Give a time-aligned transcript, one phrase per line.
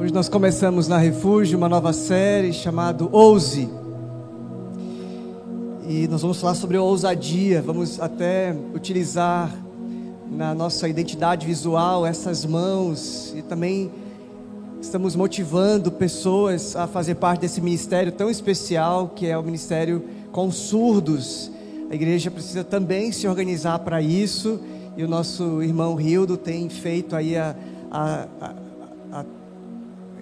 [0.00, 3.68] Hoje nós começamos na Refúgio uma nova série chamada Ouse.
[5.88, 9.52] E nós vamos falar sobre ousadia, vamos até utilizar
[10.30, 13.90] na nossa identidade visual essas mãos e também
[14.80, 20.48] estamos motivando pessoas a fazer parte desse ministério tão especial que é o ministério com
[20.52, 21.50] surdos.
[21.90, 24.60] A igreja precisa também se organizar para isso
[24.96, 27.56] e o nosso irmão Rildo tem feito aí a,
[27.90, 28.67] a, a,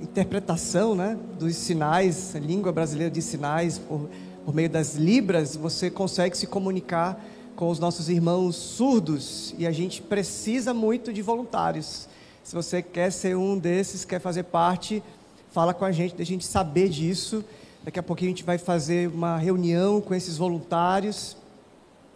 [0.02, 4.08] interpretação né, dos sinais, a língua brasileira de sinais, por,
[4.44, 7.22] por meio das libras, você consegue se comunicar
[7.56, 12.08] com os nossos irmãos surdos e a gente precisa muito de voluntários.
[12.44, 15.02] Se você quer ser um desses, quer fazer parte,
[15.50, 17.44] fala com a gente, deixa a gente saber disso.
[17.82, 21.36] Daqui a pouquinho a gente vai fazer uma reunião com esses voluntários.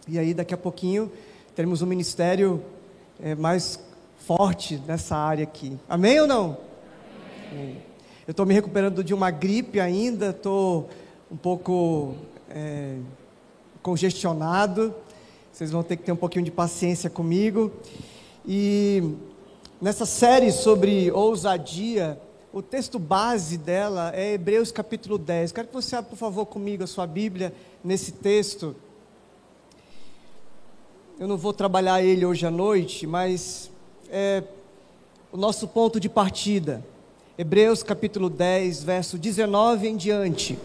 [0.07, 1.11] E aí, daqui a pouquinho,
[1.55, 2.63] teremos um ministério
[3.21, 3.79] é, mais
[4.25, 5.77] forte nessa área aqui.
[5.89, 6.70] Amém ou não?
[7.51, 7.81] Amém.
[8.25, 10.89] Eu estou me recuperando de uma gripe ainda, estou
[11.29, 12.15] um pouco
[12.49, 12.95] é,
[13.83, 14.95] congestionado.
[15.51, 17.69] Vocês vão ter que ter um pouquinho de paciência comigo.
[18.47, 19.15] E
[19.81, 22.17] nessa série sobre ousadia,
[22.53, 25.51] o texto base dela é Hebreus capítulo 10.
[25.51, 28.73] Quero que você abra, por favor, comigo a sua Bíblia nesse texto.
[31.19, 33.69] Eu não vou trabalhar ele hoje à noite, mas
[34.09, 34.41] é
[35.33, 36.81] o nosso ponto de partida.
[37.41, 40.59] Hebreus capítulo 10, verso 19 em diante.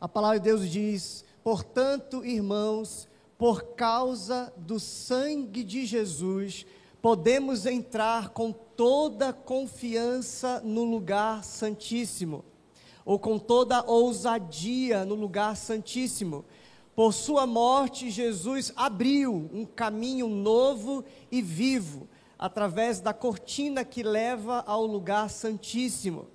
[0.00, 6.64] A palavra de Deus diz: Portanto, irmãos, por causa do sangue de Jesus,
[7.02, 12.42] podemos entrar com toda confiança no lugar santíssimo,
[13.04, 16.42] ou com toda ousadia no lugar santíssimo
[16.94, 22.08] por sua morte, Jesus abriu um caminho novo e vivo,
[22.44, 26.26] através da cortina que leva ao lugar santíssimo.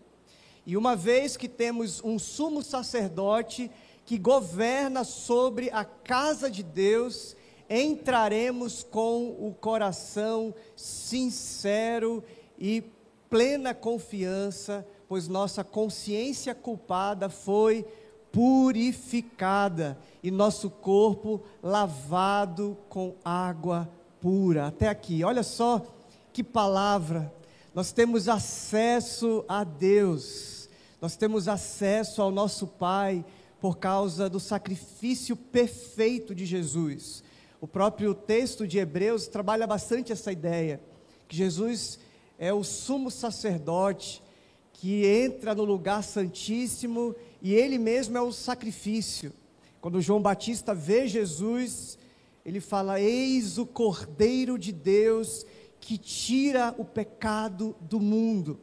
[0.66, 3.69] E uma vez que temos um sumo sacerdote
[4.07, 7.35] que governa sobre a casa de Deus,
[7.69, 12.23] entraremos com o coração sincero
[12.57, 12.84] e
[13.29, 17.85] plena confiança, pois nossa consciência culpada foi
[18.31, 23.88] purificada e nosso corpo lavado com água
[24.19, 24.66] pura.
[24.66, 25.98] Até aqui, olha só
[26.39, 27.33] que palavra.
[27.75, 30.69] Nós temos acesso a Deus,
[31.01, 33.25] nós temos acesso ao nosso Pai
[33.59, 37.25] por causa do sacrifício perfeito de Jesus.
[37.59, 40.79] O próprio texto de Hebreus trabalha bastante essa ideia,
[41.28, 41.99] que Jesus
[42.38, 44.23] é o sumo sacerdote
[44.72, 49.33] que entra no lugar santíssimo e ele mesmo é o sacrifício.
[49.81, 51.99] Quando João Batista vê Jesus,
[52.45, 55.45] ele fala: Eis o Cordeiro de Deus
[55.79, 58.59] que tira o pecado do mundo.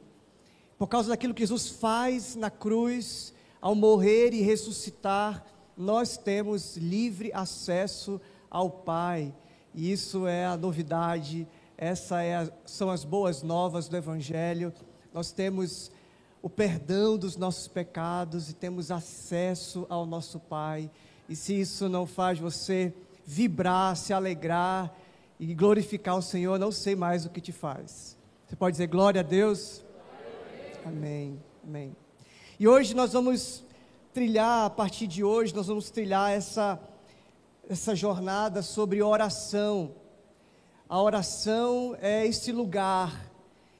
[0.78, 5.44] Por causa daquilo que Jesus faz na cruz, ao morrer e ressuscitar,
[5.76, 9.34] nós temos livre acesso ao Pai.
[9.74, 11.46] E isso é a novidade,
[11.76, 14.72] essas é são as boas novas do Evangelho.
[15.12, 15.90] Nós temos
[16.42, 20.90] o perdão dos nossos pecados e temos acesso ao nosso Pai.
[21.28, 22.94] E se isso não faz você
[23.26, 24.94] vibrar, se alegrar
[25.38, 28.16] e glorificar o Senhor, não sei mais o que te faz.
[28.46, 29.84] Você pode dizer glória a Deus?
[30.84, 31.42] Amém.
[31.64, 31.96] Amém.
[32.58, 33.64] E hoje nós vamos
[34.14, 36.80] trilhar, a partir de hoje, nós vamos trilhar essa,
[37.68, 39.94] essa jornada sobre oração.
[40.88, 43.30] A oração é esse lugar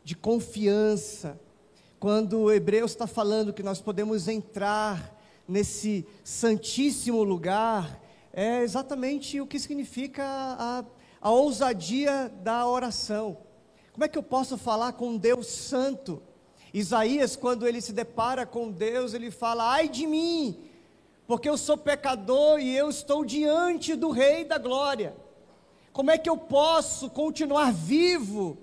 [0.04, 1.40] de confiança,
[1.98, 5.16] quando o Hebreus está falando que nós podemos entrar
[5.48, 7.98] nesse santíssimo lugar,
[8.32, 10.84] é exatamente o que significa a,
[11.26, 13.38] a ousadia da oração.
[13.92, 16.22] Como é que eu posso falar com Deus Santo?
[16.72, 20.56] Isaías, quando ele se depara com Deus, ele fala: ai de mim,
[21.26, 25.16] porque eu sou pecador e eu estou diante do Rei da Glória.
[25.92, 28.56] Como é que eu posso continuar vivo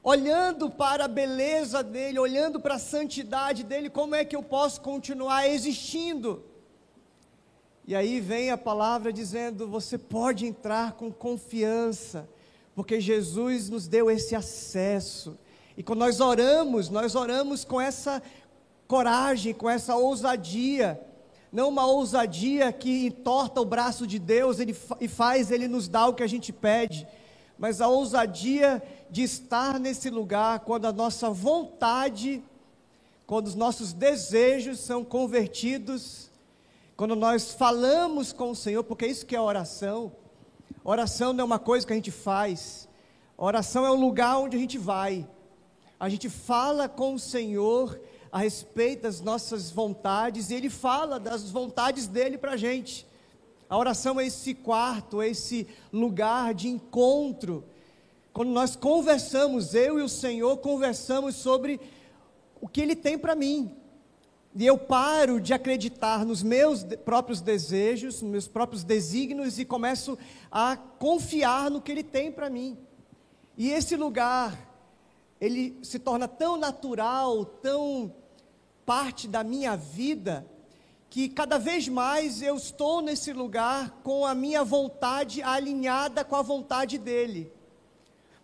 [0.00, 4.80] olhando para a beleza dele, olhando para a santidade dele, como é que eu posso
[4.80, 6.44] continuar existindo?
[7.86, 12.28] E aí vem a palavra dizendo: você pode entrar com confiança,
[12.74, 15.38] porque Jesus nos deu esse acesso.
[15.76, 18.20] E quando nós oramos, nós oramos com essa
[18.88, 21.00] coragem, com essa ousadia,
[21.52, 24.58] não uma ousadia que entorta o braço de Deus
[25.00, 27.06] e faz ele nos dar o que a gente pede,
[27.56, 32.42] mas a ousadia de estar nesse lugar quando a nossa vontade,
[33.26, 36.30] quando os nossos desejos são convertidos,
[36.96, 40.12] quando nós falamos com o Senhor, porque é isso que é oração.
[40.82, 42.88] Oração não é uma coisa que a gente faz,
[43.36, 45.28] oração é um lugar onde a gente vai.
[46.00, 48.00] A gente fala com o Senhor
[48.32, 53.06] a respeito das nossas vontades e Ele fala das vontades dele para a gente.
[53.68, 57.64] A oração é esse quarto, é esse lugar de encontro.
[58.32, 61.80] Quando nós conversamos, eu e o Senhor conversamos sobre
[62.60, 63.74] o que Ele tem para mim.
[64.58, 70.16] E eu paro de acreditar nos meus próprios desejos, nos meus próprios desígnios e começo
[70.50, 72.78] a confiar no que Ele tem para mim.
[73.54, 74.58] E esse lugar,
[75.38, 78.14] ele se torna tão natural, tão
[78.86, 80.46] parte da minha vida,
[81.10, 86.42] que cada vez mais eu estou nesse lugar com a minha vontade alinhada com a
[86.42, 87.52] vontade dele.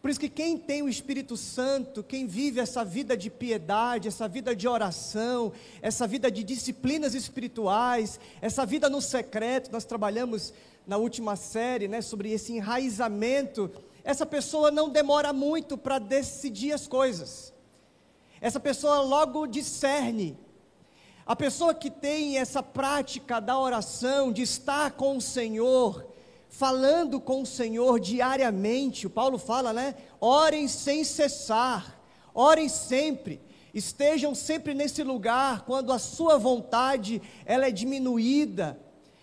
[0.03, 4.27] Por isso que quem tem o Espírito Santo, quem vive essa vida de piedade, essa
[4.27, 10.53] vida de oração, essa vida de disciplinas espirituais, essa vida no secreto, nós trabalhamos
[10.85, 13.71] na última série, né, sobre esse enraizamento,
[14.03, 17.53] essa pessoa não demora muito para decidir as coisas.
[18.41, 20.37] Essa pessoa logo discerne
[21.25, 26.12] a pessoa que tem essa prática da oração, de estar com o Senhor,
[26.53, 29.95] falando com o Senhor diariamente, o Paulo fala, né?
[30.21, 31.99] Orem sem cessar,
[32.35, 33.41] orem sempre,
[33.73, 38.79] estejam sempre nesse lugar quando a sua vontade ela é diminuída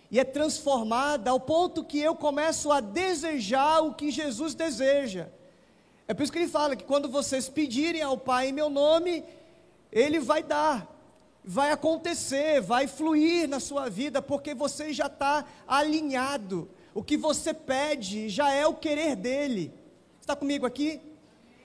[0.09, 5.29] e é transformada ao ponto que eu começo a desejar o que Jesus deseja.
[6.07, 9.23] É por isso que ele fala que quando vocês pedirem ao Pai em meu nome,
[9.91, 10.95] ele vai dar
[11.43, 16.69] vai acontecer, vai fluir na sua vida, porque você já está alinhado.
[16.99, 19.73] O que você pede já é o querer dele.
[20.19, 20.99] Está comigo aqui?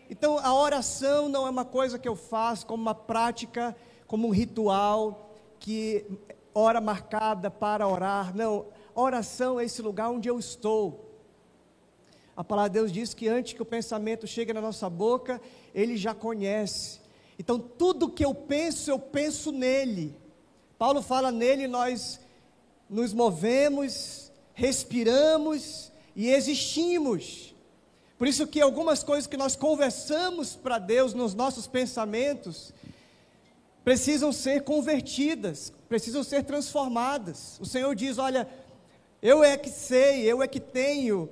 [0.08, 3.76] Então, a oração não é uma coisa que eu faço como uma prática,
[4.06, 6.06] como um ritual, que
[6.54, 8.32] hora marcada para orar.
[8.32, 11.18] Não, oração é esse lugar onde eu estou.
[12.36, 15.40] A palavra de Deus diz que antes que o pensamento chegue na nossa boca,
[15.74, 17.00] ele já conhece.
[17.36, 20.16] Então, tudo que eu penso, eu penso nele.
[20.78, 22.20] Paulo fala nele, nós
[22.88, 24.23] nos movemos,
[24.54, 27.54] respiramos e existimos.
[28.16, 32.72] Por isso que algumas coisas que nós conversamos para Deus nos nossos pensamentos
[33.84, 37.58] precisam ser convertidas, precisam ser transformadas.
[37.60, 38.48] O Senhor diz: "Olha,
[39.20, 41.28] eu é que sei, eu é que tenho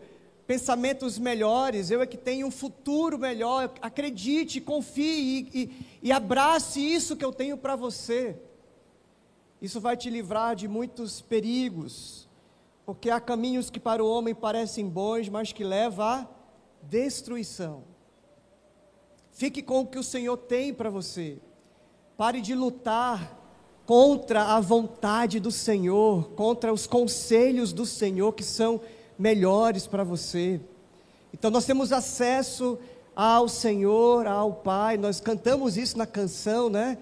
[0.47, 3.73] pensamentos melhores, eu é que tenho um futuro melhor.
[3.81, 8.37] Acredite, confie e, e, e abrace isso que eu tenho para você.
[9.63, 12.29] Isso vai te livrar de muitos perigos,
[12.85, 16.29] porque há caminhos que para o homem parecem bons, mas que levam à
[16.83, 17.85] destruição.
[19.31, 21.39] Fique com o que o Senhor tem para você.
[22.17, 23.39] Pare de lutar
[23.87, 28.81] contra a vontade do Senhor, contra os conselhos do Senhor que são
[29.19, 30.61] melhores para você.
[31.33, 32.79] Então nós temos acesso
[33.15, 34.97] ao Senhor, ao Pai.
[34.97, 36.99] Nós cantamos isso na canção, né?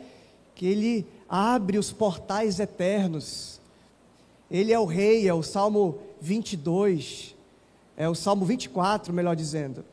[0.55, 3.60] Que Ele abre os portais eternos.
[4.51, 7.37] Ele é o Rei, é o Salmo 22,
[7.97, 9.85] é o Salmo 24, melhor dizendo.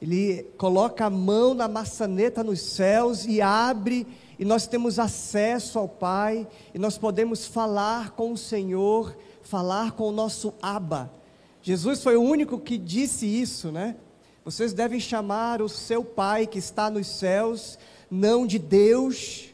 [0.00, 4.06] Ele coloca a mão na maçaneta nos céus e abre,
[4.38, 10.04] e nós temos acesso ao Pai, e nós podemos falar com o Senhor, falar com
[10.04, 11.10] o nosso Abba.
[11.60, 13.96] Jesus foi o único que disse isso, né?
[14.44, 17.78] Vocês devem chamar o seu Pai que está nos céus,
[18.10, 19.52] não de Deus,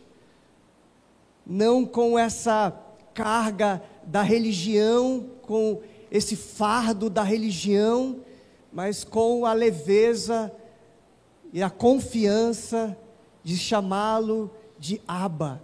[1.44, 2.72] não com essa
[3.12, 8.20] carga da religião, com esse fardo da religião,
[8.72, 10.52] mas com a leveza
[11.52, 12.96] e a confiança
[13.42, 15.60] de chamá-lo de Aba,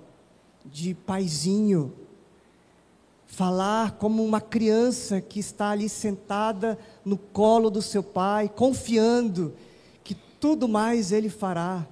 [0.65, 1.95] de paizinho
[3.33, 9.55] falar como uma criança que está ali sentada no colo do seu pai, confiando
[10.05, 11.87] que tudo mais ele fará.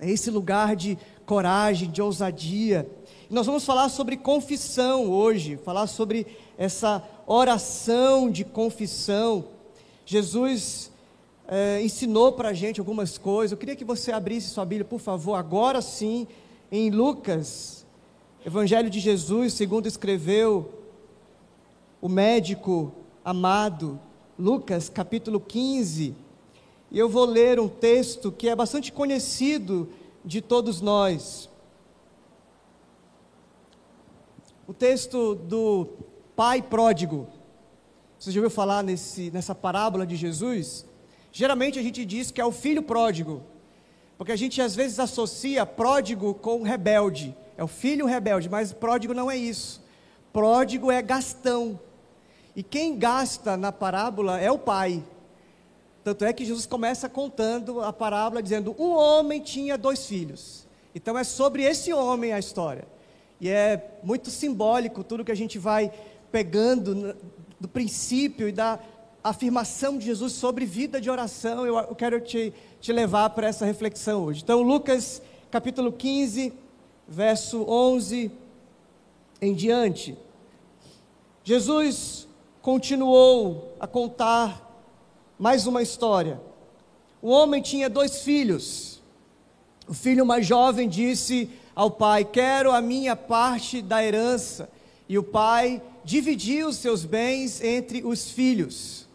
[0.00, 2.84] É esse lugar de coragem, de ousadia.
[3.30, 6.26] Nós vamos falar sobre confissão hoje, falar sobre
[6.58, 9.46] essa oração de confissão.
[10.04, 10.92] Jesus
[11.48, 13.52] é, ensinou para a gente algumas coisas.
[13.52, 16.26] Eu queria que você abrisse sua Bíblia, por favor, agora sim,
[16.70, 17.86] em Lucas
[18.44, 20.70] Evangelho de Jesus, segundo escreveu
[22.02, 22.92] o médico
[23.24, 23.98] amado,
[24.38, 26.14] Lucas, capítulo 15.
[26.92, 29.88] E eu vou ler um texto que é bastante conhecido
[30.22, 31.48] de todos nós.
[34.66, 35.88] O texto do
[36.34, 37.28] pai pródigo.
[38.18, 40.86] Você já ouviu falar nesse, nessa parábola de Jesus?
[41.30, 43.42] Geralmente a gente diz que é o filho pródigo,
[44.16, 49.14] porque a gente às vezes associa pródigo com rebelde é o filho rebelde, mas pródigo
[49.14, 49.82] não é isso.
[50.32, 51.78] Pródigo é gastão.
[52.56, 55.02] E quem gasta na parábola é o pai.
[56.02, 60.66] Tanto é que Jesus começa contando a parábola dizendo: um homem tinha dois filhos.
[60.94, 62.86] Então é sobre esse homem a história.
[63.40, 65.92] E é muito simbólico tudo que a gente vai
[66.30, 67.16] pegando
[67.60, 68.78] do princípio e da
[69.22, 71.66] afirmação de Jesus sobre vida de oração.
[71.66, 74.42] Eu, quero te, te levar para essa reflexão hoje.
[74.42, 76.52] Então, Lucas capítulo 15,
[77.06, 78.30] verso 11
[79.40, 80.16] em diante.
[81.42, 82.26] Jesus
[82.60, 84.60] continuou a contar
[85.38, 86.40] mais uma história.
[87.20, 89.02] O homem tinha dois filhos.
[89.86, 94.68] O filho mais jovem disse ao pai: Quero a minha parte da herança.
[95.08, 99.06] E o pai dividiu seus bens entre os filhos.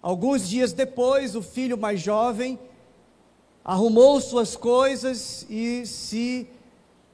[0.00, 2.58] Alguns dias depois, o filho mais jovem
[3.62, 6.48] arrumou suas coisas e se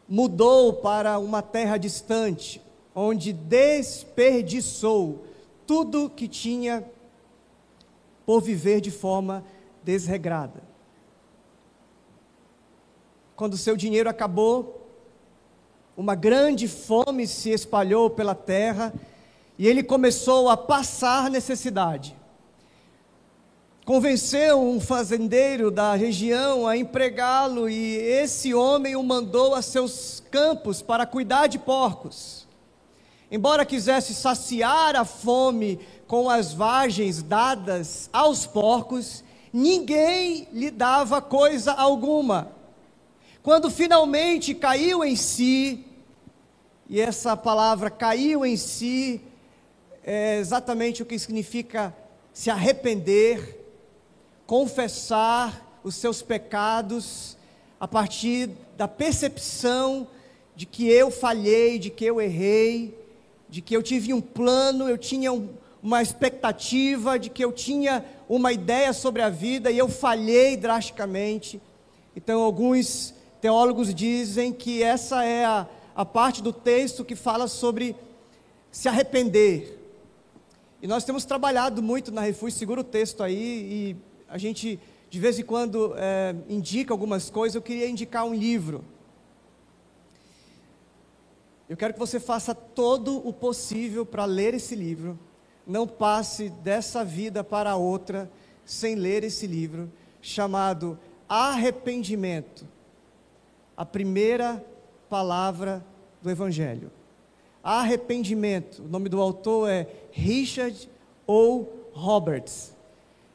[0.08, 2.62] mudou para uma terra distante,
[2.94, 5.24] onde desperdiçou
[5.66, 6.84] tudo que tinha
[8.24, 9.44] por viver de forma
[9.82, 10.65] desregrada.
[13.36, 14.88] Quando seu dinheiro acabou,
[15.94, 18.94] uma grande fome se espalhou pela terra
[19.58, 22.16] e ele começou a passar necessidade.
[23.84, 30.80] Convenceu um fazendeiro da região a empregá-lo e esse homem o mandou a seus campos
[30.80, 32.48] para cuidar de porcos.
[33.30, 41.72] Embora quisesse saciar a fome com as vagens dadas aos porcos, ninguém lhe dava coisa
[41.72, 42.55] alguma.
[43.46, 45.84] Quando finalmente caiu em si,
[46.88, 49.20] e essa palavra caiu em si,
[50.02, 51.94] é exatamente o que significa
[52.32, 53.64] se arrepender,
[54.48, 57.36] confessar os seus pecados,
[57.78, 60.08] a partir da percepção
[60.56, 62.98] de que eu falhei, de que eu errei,
[63.48, 65.50] de que eu tive um plano, eu tinha um,
[65.80, 71.62] uma expectativa, de que eu tinha uma ideia sobre a vida e eu falhei drasticamente.
[72.16, 73.14] Então, alguns
[73.46, 77.94] teólogos dizem que essa é a, a parte do texto que fala sobre
[78.72, 79.78] se arrepender.
[80.82, 83.96] E nós temos trabalhado muito na Refúgio, segura o texto aí, e
[84.28, 87.54] a gente de vez em quando é, indica algumas coisas.
[87.54, 88.84] Eu queria indicar um livro.
[91.68, 95.16] Eu quero que você faça todo o possível para ler esse livro
[95.64, 98.28] não passe dessa vida para outra
[98.64, 99.88] sem ler esse livro,
[100.20, 100.98] chamado
[101.28, 102.74] Arrependimento
[103.76, 104.64] a primeira
[105.08, 105.84] palavra
[106.22, 106.90] do Evangelho.
[107.62, 110.88] Arrependimento, o nome do autor é Richard
[111.26, 111.66] O.
[111.92, 112.74] Roberts.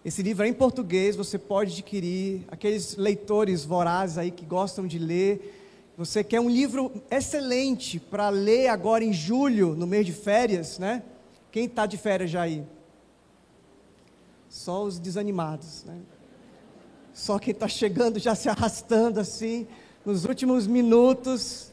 [0.03, 2.45] Esse livro é em português, você pode adquirir.
[2.47, 8.69] Aqueles leitores vorazes aí que gostam de ler, você quer um livro excelente para ler
[8.69, 11.03] agora em julho, no mês de férias, né?
[11.51, 12.63] Quem está de férias já aí?
[14.49, 15.99] Só os desanimados, né?
[17.13, 19.67] Só quem está chegando já se arrastando assim,
[20.05, 21.71] nos últimos minutos,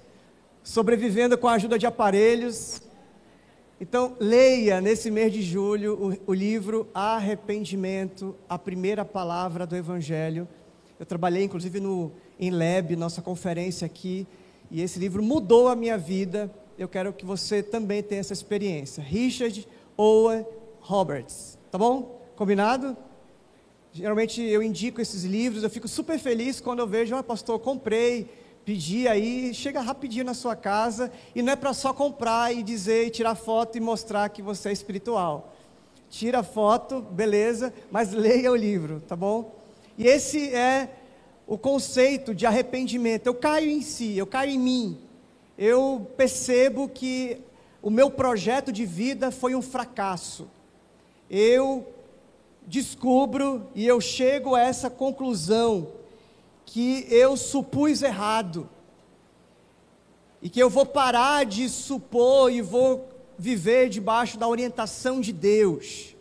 [0.62, 2.82] sobrevivendo com a ajuda de aparelhos.
[3.80, 10.46] Então, leia nesse mês de julho o, o livro Arrependimento, a primeira palavra do Evangelho.
[10.98, 14.26] Eu trabalhei inclusive no em Lab, nossa conferência aqui,
[14.70, 19.02] e esse livro mudou a minha vida eu quero que você também tenha essa experiência.
[19.02, 19.66] Richard
[19.96, 20.46] Owen
[20.80, 22.22] Roberts, tá bom?
[22.36, 22.96] Combinado?
[23.98, 28.30] Geralmente eu indico esses livros, eu fico super feliz quando eu vejo, ah, pastor, comprei,
[28.64, 33.06] pedi aí, chega rapidinho na sua casa, e não é para só comprar e dizer,
[33.06, 35.54] e tirar foto e mostrar que você é espiritual.
[36.08, 39.54] Tira foto, beleza, mas leia o livro, tá bom?
[39.98, 40.88] E esse é
[41.46, 43.26] o conceito de arrependimento.
[43.26, 45.08] Eu caio em si, eu caio em mim
[45.58, 47.40] eu percebo que
[47.82, 50.48] o meu projeto de vida foi um fracasso.
[51.28, 51.84] Eu
[52.68, 55.88] descubro e eu chego a essa conclusão
[56.66, 58.68] que eu supus errado.
[60.40, 63.08] E que eu vou parar de supor e vou
[63.38, 66.14] viver debaixo da orientação de Deus.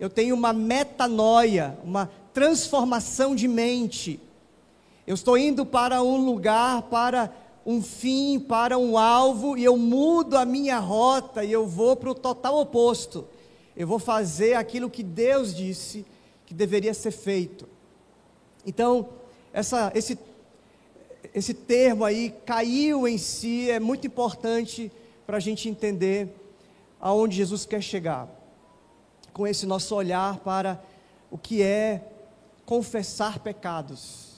[0.00, 4.18] Eu tenho uma metanoia, uma transformação de mente.
[5.06, 7.32] Eu estou indo para um lugar para
[7.66, 12.10] um fim, para um alvo, e eu mudo a minha rota e eu vou para
[12.10, 13.26] o total oposto.
[13.76, 16.06] Eu vou fazer aquilo que Deus disse
[16.46, 17.68] que deveria ser feito.
[18.66, 19.08] Então,
[19.52, 20.18] essa, esse,
[21.34, 24.90] esse termo aí, caiu em si, é muito importante
[25.26, 26.28] para a gente entender
[27.00, 28.28] aonde Jesus quer chegar.
[29.32, 30.82] Com esse nosso olhar para
[31.30, 32.02] o que é
[32.64, 34.34] confessar pecados.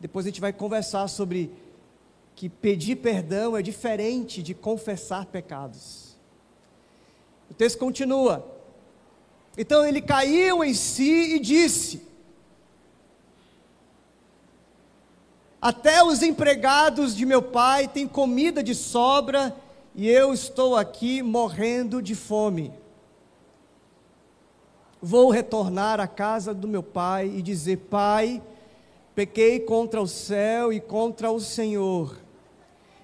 [0.00, 1.52] Depois a gente vai conversar sobre
[2.34, 6.09] que pedir perdão é diferente de confessar pecados.
[7.50, 8.46] O texto continua.
[9.58, 12.02] Então ele caiu em si e disse:
[15.60, 19.54] Até os empregados de meu pai têm comida de sobra
[19.94, 22.72] e eu estou aqui morrendo de fome.
[25.02, 28.40] Vou retornar à casa do meu pai e dizer: Pai,
[29.14, 32.16] pequei contra o céu e contra o Senhor.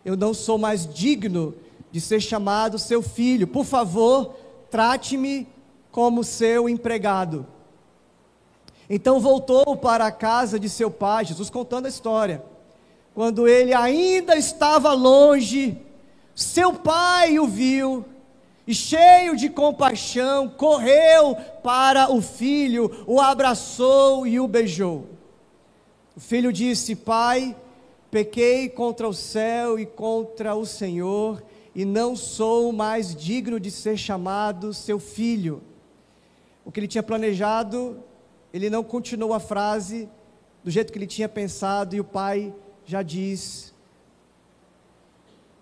[0.05, 1.55] Eu não sou mais digno
[1.97, 3.47] de ser chamado seu filho.
[3.47, 4.35] Por favor,
[4.71, 5.49] trate-me
[5.91, 7.47] como seu empregado.
[8.89, 12.45] Então voltou para a casa de seu pai, Jesus contando a história.
[13.15, 15.79] Quando ele ainda estava longe,
[16.35, 18.05] seu pai o viu
[18.67, 25.07] e, cheio de compaixão, correu para o filho, o abraçou e o beijou.
[26.15, 27.57] O filho disse: Pai,
[28.11, 31.43] pequei contra o céu e contra o Senhor,
[31.77, 35.63] e não sou mais digno de ser chamado seu filho.
[36.65, 38.03] O que ele tinha planejado
[38.51, 40.09] ele não continuou a frase
[40.65, 42.55] do jeito que ele tinha pensado, e o pai
[42.87, 43.75] já diz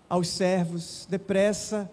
[0.07, 1.91] aos servos: depressa,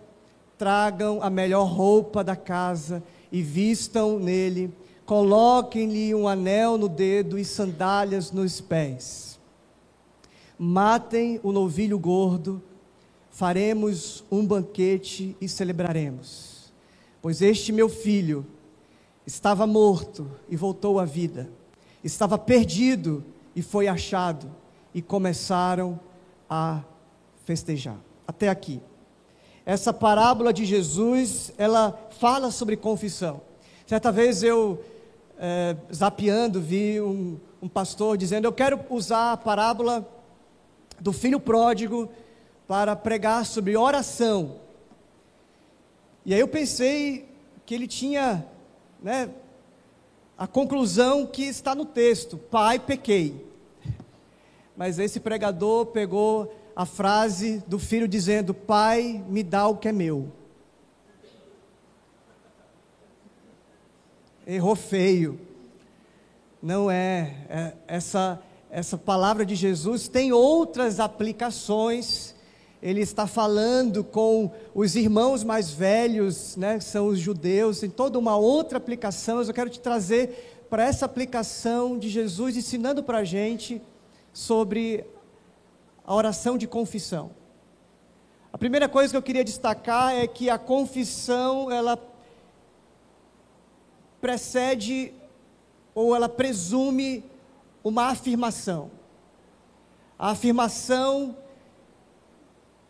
[0.57, 3.02] tragam a melhor roupa da casa
[3.33, 4.73] e vistam nele,
[5.05, 9.41] coloquem-lhe um anel no dedo e sandálias nos pés.
[10.57, 12.62] Matem o novilho gordo,
[13.32, 16.72] faremos um banquete e celebraremos.
[17.20, 18.46] Pois este meu filho
[19.26, 21.48] estava morto e voltou à vida,
[22.04, 23.24] estava perdido
[23.56, 24.50] e foi achado,
[24.94, 25.98] e começaram
[26.48, 26.82] a
[27.44, 27.96] festejar.
[28.28, 28.80] Até aqui.
[29.64, 33.40] Essa parábola de Jesus, ela fala sobre confissão.
[33.86, 34.84] Certa vez eu,
[35.38, 40.06] é, zapeando, vi um, um pastor dizendo: Eu quero usar a parábola
[41.00, 42.10] do filho pródigo
[42.66, 44.57] para pregar sobre oração.
[46.25, 47.28] E aí eu pensei
[47.66, 48.47] que ele tinha
[49.02, 49.31] né,
[50.38, 53.47] a conclusão que está no texto: Pai, pequei.
[54.76, 59.93] Mas esse pregador pegou a frase do filho dizendo: Pai, me dá o que é
[59.93, 60.30] meu.
[64.47, 65.41] Errou feio.
[66.60, 68.41] Não é, é essa
[68.73, 72.34] essa palavra de Jesus tem outras aplicações
[72.82, 78.18] ele está falando com os irmãos mais velhos, né, que são os judeus, em toda
[78.18, 83.18] uma outra aplicação, mas eu quero te trazer para essa aplicação de Jesus ensinando para
[83.18, 83.80] a gente
[84.32, 85.04] sobre
[86.04, 87.30] a oração de confissão.
[88.52, 91.97] A primeira coisa que eu queria destacar é que a confissão, ela
[94.21, 95.12] precede
[95.95, 97.25] ou ela presume
[97.84, 98.90] uma afirmação.
[100.18, 101.36] A afirmação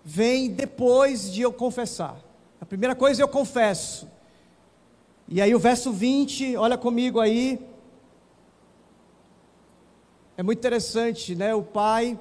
[0.04, 2.16] vem depois de eu confessar.
[2.60, 4.08] A primeira coisa eu confesso.
[5.28, 7.58] E aí o verso 20, olha comigo aí.
[10.36, 11.54] É muito interessante, né?
[11.54, 12.18] O pai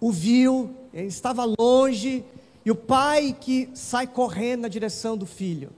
[0.00, 2.22] o viu, ele estava longe,
[2.62, 5.70] e o pai que sai correndo na direção do filho.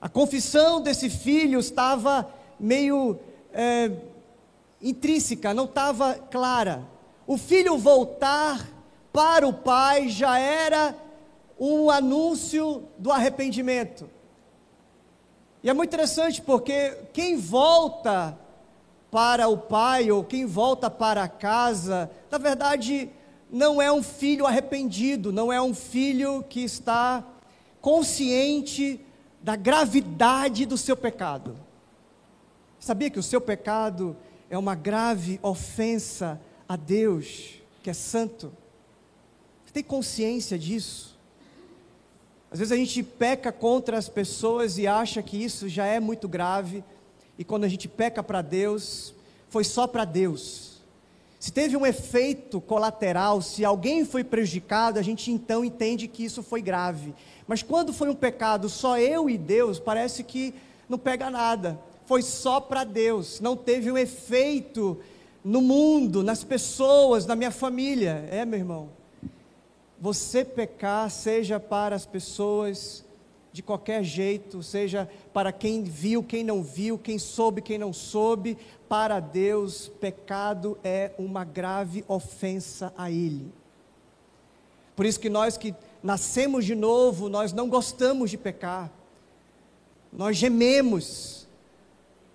[0.00, 2.28] A confissão desse filho estava
[2.58, 3.16] meio
[3.52, 3.90] é,
[4.82, 6.84] intrínseca, não estava clara.
[7.24, 8.68] O filho voltar
[9.14, 10.92] para o pai já era
[11.56, 14.10] um anúncio do arrependimento.
[15.62, 18.36] E é muito interessante porque quem volta
[19.12, 23.08] para o pai ou quem volta para casa, na verdade,
[23.48, 27.22] não é um filho arrependido, não é um filho que está
[27.80, 29.00] consciente
[29.40, 31.56] da gravidade do seu pecado.
[32.80, 34.16] Sabia que o seu pecado
[34.50, 38.52] é uma grave ofensa a Deus, que é santo?
[39.74, 41.18] Tem consciência disso?
[42.48, 46.28] Às vezes a gente peca contra as pessoas e acha que isso já é muito
[46.28, 46.84] grave,
[47.36, 49.12] e quando a gente peca para Deus,
[49.48, 50.80] foi só para Deus.
[51.40, 56.40] Se teve um efeito colateral, se alguém foi prejudicado, a gente então entende que isso
[56.40, 57.12] foi grave.
[57.44, 60.54] Mas quando foi um pecado só eu e Deus, parece que
[60.88, 61.80] não pega nada.
[62.06, 65.00] Foi só para Deus, não teve um efeito
[65.42, 68.24] no mundo, nas pessoas, na minha família.
[68.30, 69.03] É, meu irmão
[70.04, 73.02] você pecar, seja para as pessoas
[73.50, 78.58] de qualquer jeito, seja para quem viu, quem não viu, quem soube, quem não soube,
[78.86, 83.50] para Deus, pecado é uma grave ofensa a Ele.
[84.94, 88.92] Por isso que nós que nascemos de novo, nós não gostamos de pecar,
[90.12, 91.48] nós gememos,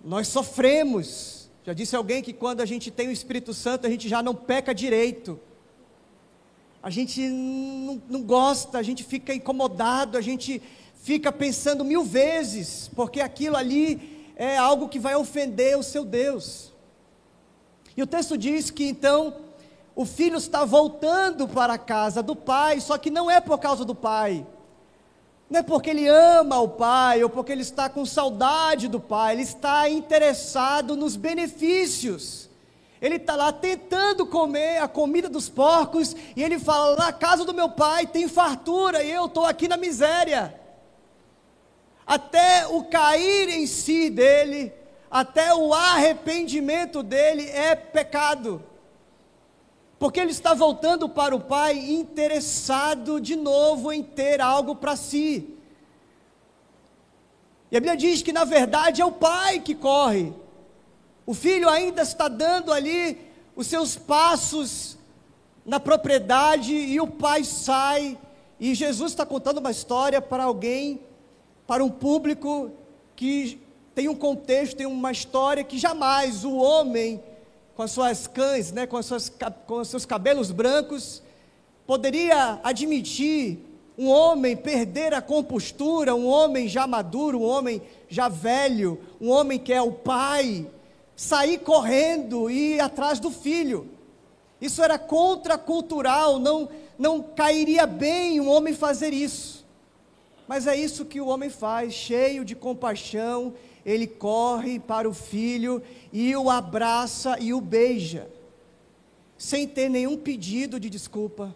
[0.03, 1.51] nós sofremos.
[1.63, 4.33] Já disse alguém que quando a gente tem o Espírito Santo, a gente já não
[4.33, 5.39] peca direito
[6.81, 10.61] a gente não, não, gosta, a gente fica incomodado, a gente
[11.01, 16.71] fica pensando mil vezes, porque aquilo ali é algo que vai ofender o seu Deus.
[17.97, 19.35] E o texto diz que então
[19.93, 23.83] o filho está voltando para a casa do pai, só que não é por causa
[23.83, 24.47] do pai.
[25.49, 29.33] Não é porque ele ama o pai ou porque ele está com saudade do pai,
[29.33, 32.48] ele está interessado nos benefícios.
[33.01, 37.53] Ele está lá tentando comer a comida dos porcos e ele fala: na casa do
[37.53, 40.59] meu pai tem fartura e eu estou aqui na miséria.
[42.05, 44.73] Até o cair em si dele,
[45.09, 48.63] até o arrependimento dele é pecado.
[49.97, 55.55] Porque ele está voltando para o pai interessado de novo em ter algo para si.
[57.71, 60.33] E a Bíblia diz que na verdade é o pai que corre.
[61.29, 63.15] O filho ainda está dando ali
[63.55, 64.97] os seus passos
[65.63, 68.17] na propriedade e o pai sai.
[68.59, 70.99] E Jesus está contando uma história para alguém,
[71.67, 72.71] para um público
[73.15, 73.61] que
[73.93, 77.23] tem um contexto, tem uma história que jamais o homem
[77.75, 79.31] com as suas cães, né, com, as suas,
[79.67, 81.21] com os seus cabelos brancos,
[81.85, 83.59] poderia admitir
[83.95, 89.59] um homem perder a compostura, um homem já maduro, um homem já velho, um homem
[89.59, 90.65] que é o pai,
[91.19, 93.89] sair correndo e ir atrás do filho.
[94.61, 99.65] Isso era contracultural, não, não cairia bem um homem fazer isso.
[100.47, 103.53] Mas é isso que o homem faz, cheio de compaixão,
[103.85, 108.31] ele corre para o filho e o abraça e o beija,
[109.37, 111.53] sem ter nenhum pedido de desculpa,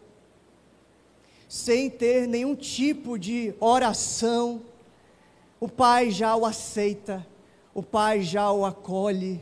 [1.47, 4.61] sem ter nenhum tipo de oração.
[5.57, 7.25] O pai já o aceita,
[7.73, 9.41] o pai já o acolhe,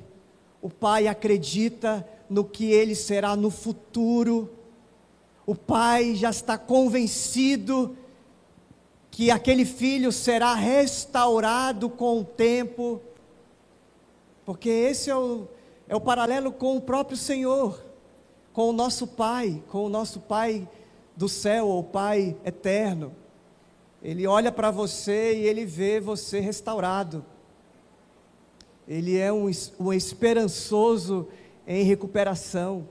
[0.61, 4.49] o pai acredita no que ele será no futuro.
[5.45, 7.97] O pai já está convencido
[9.09, 13.01] que aquele filho será restaurado com o tempo,
[14.45, 15.47] porque esse é o,
[15.87, 17.83] é o paralelo com o próprio Senhor,
[18.53, 20.67] com o nosso Pai, com o nosso Pai
[21.15, 23.13] do céu, ou Pai eterno.
[24.01, 27.25] Ele olha para você e ele vê você restaurado.
[28.87, 31.27] Ele é um, um esperançoso
[31.67, 32.87] em recuperação.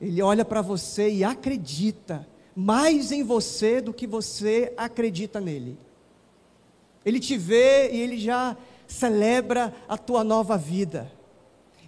[0.00, 5.76] Ele olha para você e acredita mais em você do que você acredita nele.
[7.04, 11.10] Ele te vê e ele já celebra a tua nova vida.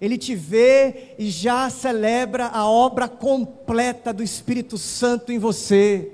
[0.00, 6.10] Ele te vê e já celebra a obra completa do Espírito Santo em você.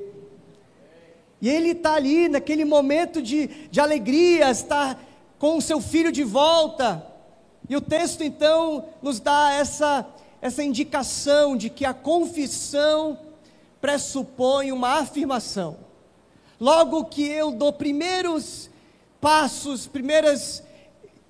[1.40, 4.98] E ele está ali naquele momento de, de alegria, está
[5.38, 7.04] com o seu filho de volta.
[7.68, 10.06] E o texto então nos dá essa,
[10.40, 13.18] essa indicação de que a confissão
[13.80, 15.76] pressupõe uma afirmação.
[16.60, 18.70] Logo que eu dou primeiros
[19.20, 20.62] passos, primeiras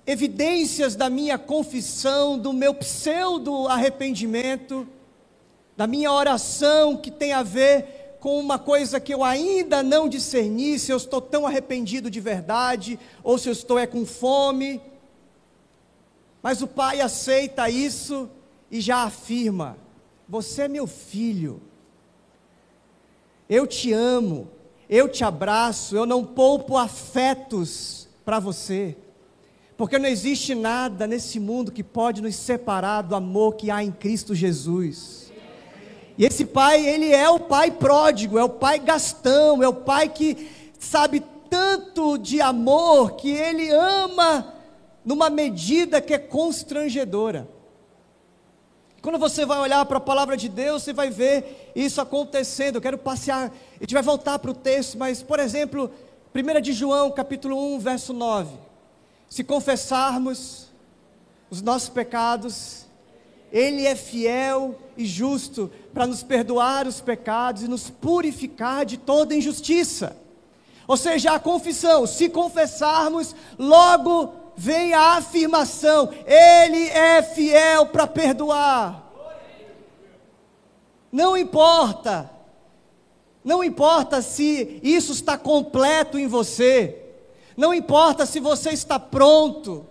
[0.05, 4.87] evidências da minha confissão, do meu pseudo arrependimento,
[5.75, 10.79] da minha oração que tem a ver com uma coisa que eu ainda não discerni,
[10.79, 14.81] se eu estou tão arrependido de verdade, ou se eu estou é com fome.
[16.41, 18.29] Mas o pai aceita isso
[18.71, 19.77] e já afirma:
[20.27, 21.61] Você é meu filho,
[23.49, 24.49] eu te amo,
[24.89, 28.97] eu te abraço, eu não poupo afetos para você,
[29.77, 33.91] porque não existe nada nesse mundo que pode nos separar do amor que há em
[33.91, 35.26] Cristo Jesus.
[36.17, 40.09] E esse pai, ele é o pai pródigo, é o pai gastão, é o pai
[40.09, 40.49] que
[40.79, 44.53] sabe tanto de amor que ele ama
[45.05, 47.47] numa medida que é constrangedora.
[49.01, 52.75] Quando você vai olhar para a palavra de Deus, você vai ver isso acontecendo.
[52.75, 55.91] Eu quero passear, a gente vai voltar para o texto, mas, por exemplo,
[56.33, 58.57] 1 de João, capítulo 1, verso 9.
[59.29, 60.67] Se confessarmos
[61.49, 62.86] os nossos pecados,
[63.51, 69.35] Ele é fiel e justo para nos perdoar os pecados e nos purificar de toda
[69.35, 70.15] injustiça.
[70.87, 79.03] Ou seja, a confissão, se confessarmos, logo vem a afirmação: Ele é fiel para perdoar.
[81.11, 82.29] Não importa,
[83.43, 87.01] não importa se isso está completo em você,
[87.55, 89.85] não importa se você está pronto,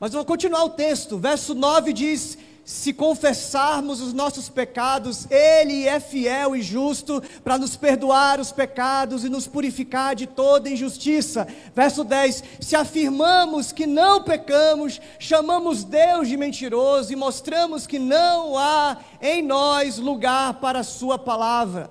[0.00, 5.86] mas eu vou continuar o texto, verso 9 diz: se confessarmos os nossos pecados, Ele
[5.86, 11.46] é fiel e justo para nos perdoar os pecados e nos purificar de toda injustiça.
[11.74, 18.56] Verso 10: Se afirmamos que não pecamos, chamamos Deus de mentiroso e mostramos que não
[18.56, 21.90] há em nós lugar para a Sua palavra.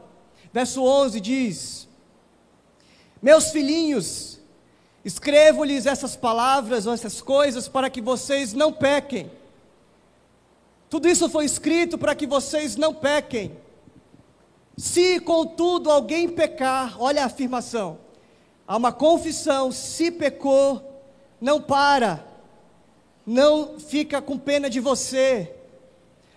[0.52, 1.88] Verso 11 diz:
[3.22, 4.40] Meus filhinhos,
[5.06, 9.30] escrevo-lhes essas palavras ou essas coisas para que vocês não pequem.
[10.94, 13.58] Tudo isso foi escrito para que vocês não pequem.
[14.78, 17.98] Se, contudo, alguém pecar, olha a afirmação,
[18.68, 21.02] há uma confissão, se pecou,
[21.42, 22.24] não para,
[23.26, 25.56] não fica com pena de você,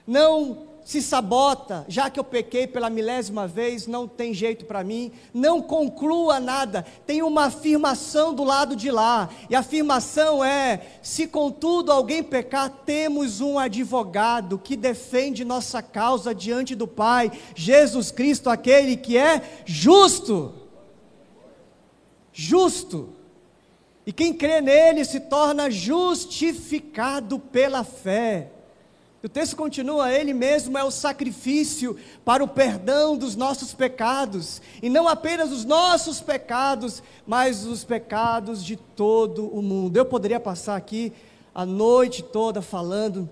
[0.06, 5.10] não se sabota, já que eu pequei pela milésima vez, não tem jeito para mim,
[5.34, 11.26] não conclua nada, tem uma afirmação do lado de lá, e a afirmação é: se
[11.26, 18.48] contudo alguém pecar, temos um advogado que defende nossa causa diante do Pai, Jesus Cristo,
[18.48, 20.54] aquele que é justo.
[22.32, 23.08] Justo.
[24.06, 28.52] E quem crê nele se torna justificado pela fé.
[29.22, 34.88] O texto continua: Ele mesmo é o sacrifício para o perdão dos nossos pecados, e
[34.88, 39.96] não apenas os nossos pecados, mas os pecados de todo o mundo.
[39.96, 41.12] Eu poderia passar aqui
[41.54, 43.28] a noite toda falando,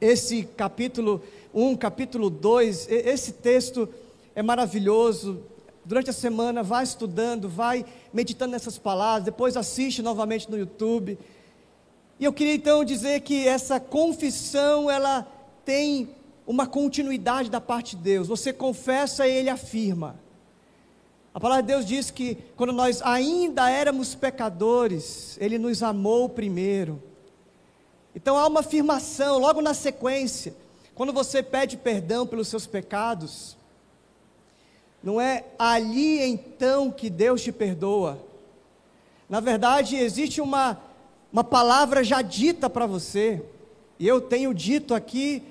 [0.00, 1.22] esse capítulo
[1.54, 3.88] 1, capítulo 2, esse texto
[4.34, 5.42] é maravilhoso.
[5.84, 11.18] Durante a semana, vai estudando, vai meditando nessas palavras, depois assiste novamente no YouTube.
[12.18, 15.26] E eu queria então dizer que essa confissão, ela
[15.64, 16.08] tem
[16.46, 18.28] uma continuidade da parte de Deus.
[18.28, 20.16] Você confessa e ele afirma.
[21.32, 27.02] A palavra de Deus diz que quando nós ainda éramos pecadores, ele nos amou primeiro.
[28.14, 30.54] Então há uma afirmação logo na sequência.
[30.94, 33.56] Quando você pede perdão pelos seus pecados,
[35.02, 38.18] não é ali então que Deus te perdoa.
[39.28, 40.80] Na verdade, existe uma
[41.34, 43.42] uma palavra já dita para você,
[43.98, 45.42] e eu tenho dito aqui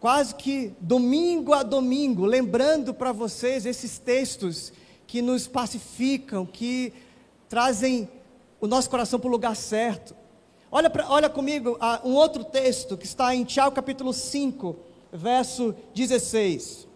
[0.00, 4.72] quase que domingo a domingo, lembrando para vocês esses textos
[5.06, 6.92] que nos pacificam, que
[7.48, 8.08] trazem
[8.60, 10.12] o nosso coração para o lugar certo.
[10.72, 14.74] Olha, pra, olha comigo uh, um outro texto que está em Tiago capítulo 5,
[15.12, 16.88] verso 16.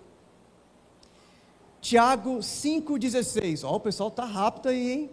[1.80, 3.62] Tiago 5,16.
[3.62, 5.10] Ó, o pessoal está rápido aí, hein?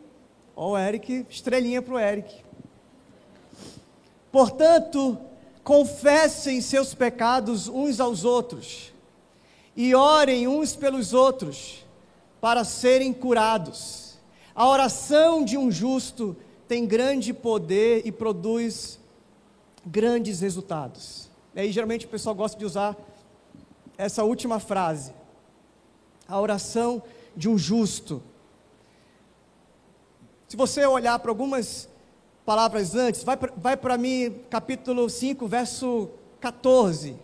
[0.55, 2.48] Ó, o Eric, estrelinha para o Eric.
[4.31, 5.17] Portanto,
[5.63, 8.93] confessem seus pecados uns aos outros
[9.75, 11.85] e orem uns pelos outros
[12.41, 14.17] para serem curados.
[14.55, 16.35] A oração de um justo
[16.67, 18.99] tem grande poder e produz
[19.85, 21.29] grandes resultados.
[21.55, 22.95] E aí geralmente o pessoal gosta de usar
[23.97, 25.13] essa última frase.
[26.27, 27.01] A oração
[27.35, 28.21] de um justo.
[30.47, 31.88] Se você olhar para algumas
[32.49, 36.09] palavras antes, vai, vai para mim, capítulo 5, verso
[36.41, 37.15] 14.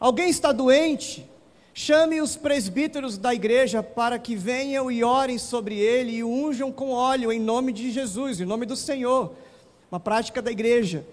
[0.00, 1.24] Alguém está doente?
[1.72, 6.90] Chame os presbíteros da igreja para que venham e orem sobre ele e unjam com
[6.90, 9.32] óleo em nome de Jesus, em nome do Senhor.
[9.88, 11.06] Uma prática da igreja,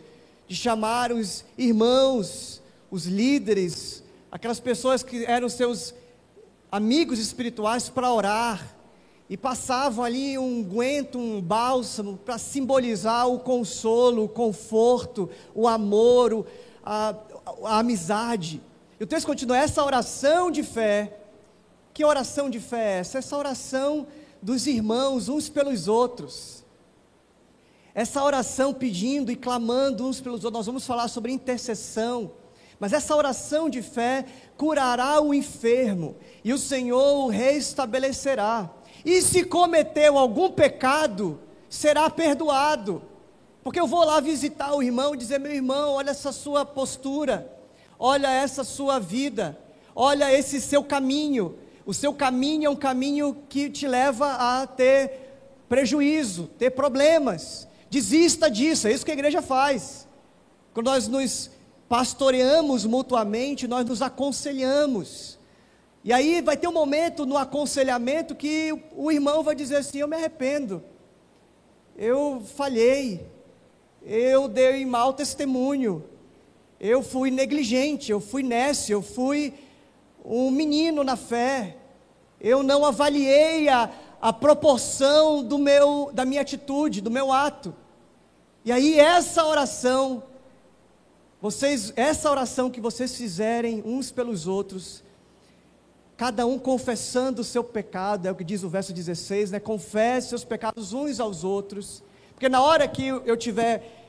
[0.48, 5.94] de chamar os irmãos, os líderes, aquelas pessoas que eram seus
[6.72, 8.74] amigos espirituais para orar
[9.34, 16.46] e passavam ali um guento, um bálsamo, para simbolizar o consolo, o conforto, o amor,
[16.86, 17.16] a,
[17.64, 18.62] a, amizade.
[19.00, 21.18] E o texto continua: essa oração de fé.
[21.96, 23.18] Que oração de fé é essa?
[23.18, 24.06] Essa oração
[24.40, 26.64] dos irmãos uns pelos outros.
[27.96, 30.60] Essa oração pedindo e clamando uns pelos outros.
[30.60, 32.34] Nós vamos falar sobre intercessão.
[32.80, 38.70] Mas essa oração de fé curará o enfermo e o Senhor o restabelecerá.
[39.06, 41.40] E se cometeu algum pecado,
[41.70, 43.02] será perdoado.
[43.64, 47.50] Porque eu vou lá visitar o irmão e dizer: meu irmão, olha essa sua postura,
[47.98, 49.58] olha essa sua vida,
[49.96, 51.58] olha esse seu caminho.
[51.86, 55.24] O seu caminho é um caminho que te leva a ter
[55.68, 57.68] prejuízo, ter problemas.
[57.90, 60.08] Desista disso, é isso que a igreja faz.
[60.74, 61.52] Quando nós nos
[61.88, 65.38] pastoreamos mutuamente, nós nos aconselhamos.
[66.04, 70.08] E aí vai ter um momento no aconselhamento que o irmão vai dizer assim: Eu
[70.08, 70.84] me arrependo,
[71.96, 73.26] eu falhei,
[74.02, 76.04] eu dei mau testemunho,
[76.80, 79.54] eu fui negligente, eu fui nécio, eu fui
[80.26, 81.78] um menino na fé,
[82.42, 83.90] eu não avaliei a,
[84.22, 87.74] a proporção do meu, da minha atitude, do meu ato.
[88.66, 90.24] E aí essa oração,
[91.42, 95.03] vocês, essa oração que vocês fizerem uns pelos outros,
[96.16, 99.60] cada um confessando o seu pecado, é o que diz o verso 16, né?
[99.60, 104.04] Confesse seus pecados uns aos outros, porque na hora que eu estiver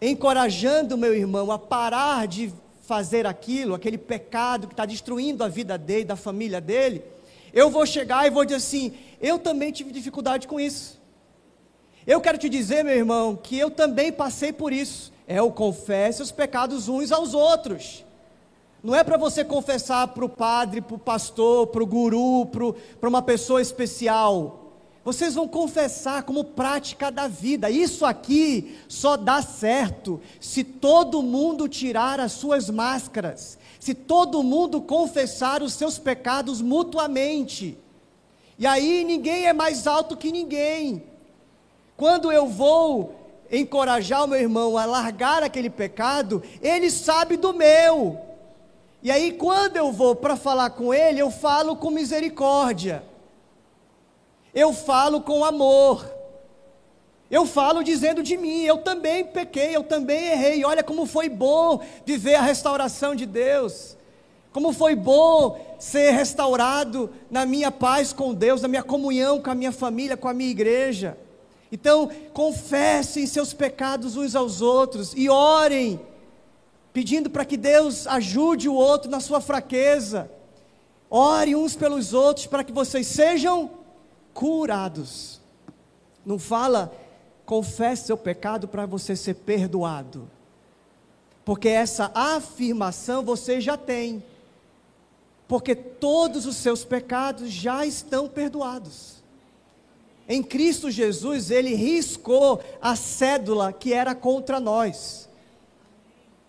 [0.00, 5.76] encorajando meu irmão a parar de fazer aquilo, aquele pecado que está destruindo a vida
[5.76, 7.02] dele, da família dele,
[7.52, 11.00] eu vou chegar e vou dizer assim: eu também tive dificuldade com isso.
[12.06, 15.12] Eu quero te dizer, meu irmão, que eu também passei por isso.
[15.26, 18.04] É o confesse os pecados uns aos outros.
[18.82, 22.46] Não é para você confessar para o padre, para o pastor, para o guru,
[23.00, 24.66] para uma pessoa especial.
[25.06, 27.70] Vocês vão confessar como prática da vida.
[27.70, 34.80] Isso aqui só dá certo se todo mundo tirar as suas máscaras, se todo mundo
[34.80, 37.78] confessar os seus pecados mutuamente.
[38.58, 41.04] E aí ninguém é mais alto que ninguém.
[41.96, 43.14] Quando eu vou
[43.48, 48.25] encorajar o meu irmão a largar aquele pecado, ele sabe do meu.
[49.06, 53.04] E aí, quando eu vou para falar com ele, eu falo com misericórdia,
[54.52, 56.12] eu falo com amor,
[57.30, 60.64] eu falo dizendo de mim, eu também pequei, eu também errei.
[60.64, 63.96] Olha como foi bom viver a restauração de Deus,
[64.52, 69.54] como foi bom ser restaurado na minha paz com Deus, na minha comunhão com a
[69.54, 71.16] minha família, com a minha igreja.
[71.70, 76.00] Então, confessem seus pecados uns aos outros e orem
[76.96, 80.30] pedindo para que Deus ajude o outro na sua fraqueza.
[81.10, 83.70] Ore uns pelos outros para que vocês sejam
[84.32, 85.38] curados.
[86.24, 86.90] Não fala,
[87.44, 90.26] confesse seu pecado para você ser perdoado.
[91.44, 94.24] Porque essa afirmação você já tem.
[95.46, 99.22] Porque todos os seus pecados já estão perdoados.
[100.26, 105.25] Em Cristo Jesus, ele riscou a cédula que era contra nós.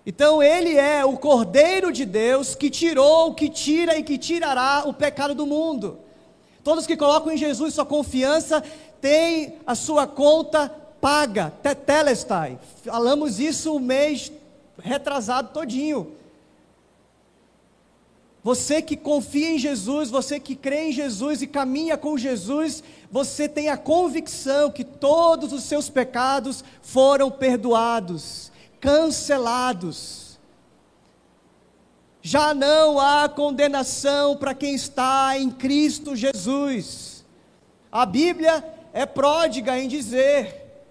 [0.10, 4.94] Então ele é o Cordeiro de Deus que tirou, que tira e que tirará o
[4.94, 6.00] pecado do mundo.
[6.64, 8.64] Todos que colocam em Jesus sua confiança
[9.02, 12.58] têm a sua conta paga, tetelestai.
[12.86, 14.32] Falamos isso o mês
[14.82, 16.14] retrasado todinho.
[18.42, 23.50] Você que confia em Jesus, você que crê em Jesus e caminha com Jesus, você
[23.50, 28.56] tem a convicção que todos os seus pecados foram perdoados
[28.88, 30.40] cancelados.
[32.22, 37.26] Já não há condenação para quem está em Cristo Jesus.
[37.92, 40.86] A Bíblia é pródiga em dizer.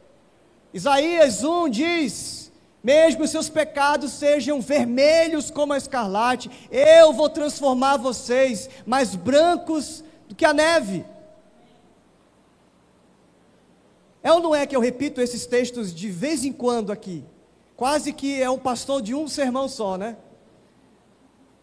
[0.74, 2.52] Isaías 1 diz:
[2.84, 10.34] mesmo seus pecados sejam vermelhos como a escarlate, eu vou transformar vocês mais brancos do
[10.34, 11.02] que a neve.
[14.22, 17.24] É ou não é que eu repito esses textos de vez em quando aqui?
[17.76, 20.16] Quase que é um pastor de um sermão só, né?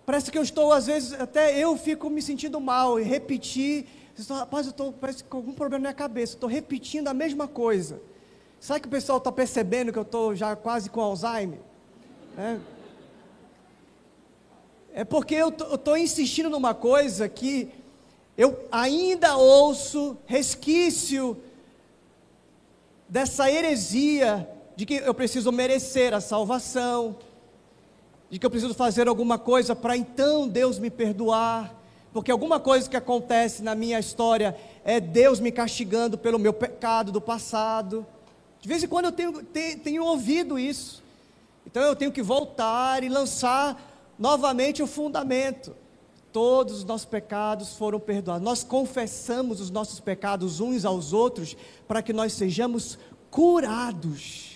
[0.06, 3.88] Parece que eu estou, às vezes, até eu fico me sentindo mal e repetir.
[4.30, 7.48] Rapaz, eu estou, parece que com algum problema na minha cabeça, estou repetindo a mesma
[7.48, 8.00] coisa.
[8.60, 11.60] Sabe que o pessoal está percebendo que eu estou já quase com Alzheimer?
[12.38, 12.58] É,
[14.94, 17.72] é porque eu estou insistindo numa coisa que
[18.38, 21.38] eu ainda ouço resquício
[23.10, 24.48] dessa heresia
[24.84, 27.16] de que eu preciso merecer a salvação,
[28.30, 31.74] de que eu preciso fazer alguma coisa para então Deus me perdoar,
[32.12, 37.14] porque alguma coisa que acontece na minha história é Deus me castigando pelo meu pecado
[37.14, 38.06] do passado.
[38.60, 41.02] De vez em quando eu tenho, tenho, tenho ouvido isso,
[41.66, 43.82] então eu tenho que voltar e lançar
[44.20, 45.74] novamente o fundamento.
[46.34, 48.44] Todos os nossos pecados foram perdoados.
[48.44, 51.56] Nós confessamos os nossos pecados uns aos outros
[51.88, 53.00] para que nós sejamos
[53.32, 54.53] curados.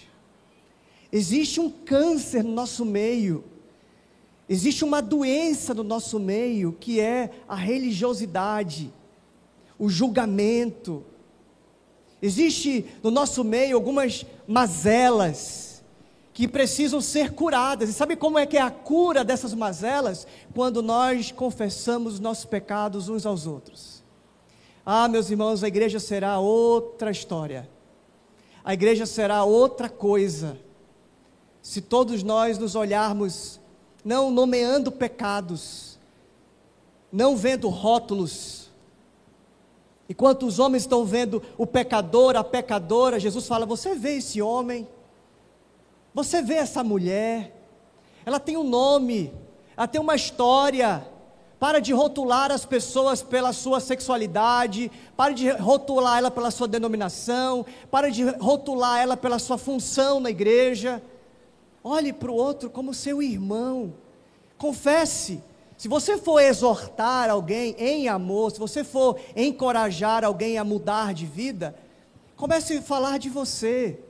[1.11, 3.43] Existe um câncer no nosso meio,
[4.49, 8.93] existe uma doença no nosso meio que é a religiosidade,
[9.79, 11.03] o julgamento.
[12.21, 15.83] Existe no nosso meio algumas mazelas
[16.33, 17.89] que precisam ser curadas.
[17.89, 20.27] E sabe como é que é a cura dessas mazelas?
[20.53, 24.03] Quando nós confessamos os nossos pecados uns aos outros.
[24.85, 27.69] Ah, meus irmãos, a igreja será outra história.
[28.63, 30.57] A igreja será outra coisa
[31.67, 33.59] se todos nós nos olharmos,
[34.01, 35.99] não nomeando pecados,
[37.11, 38.69] não vendo rótulos,
[40.07, 44.87] enquanto os homens estão vendo o pecador, a pecadora, Jesus fala: Você vê esse homem,
[46.13, 47.53] você vê essa mulher,
[48.25, 49.33] ela tem um nome,
[49.75, 51.05] ela tem uma história.
[51.59, 57.65] Para de rotular as pessoas pela sua sexualidade, para de rotular ela pela sua denominação,
[57.91, 61.01] para de rotular ela pela sua função na igreja.
[61.89, 63.93] Olhe para o outro como seu irmão.
[64.57, 65.41] Confesse.
[65.77, 71.25] Se você for exortar alguém em amor, se você for encorajar alguém a mudar de
[71.25, 71.73] vida,
[72.35, 74.01] comece a falar de você.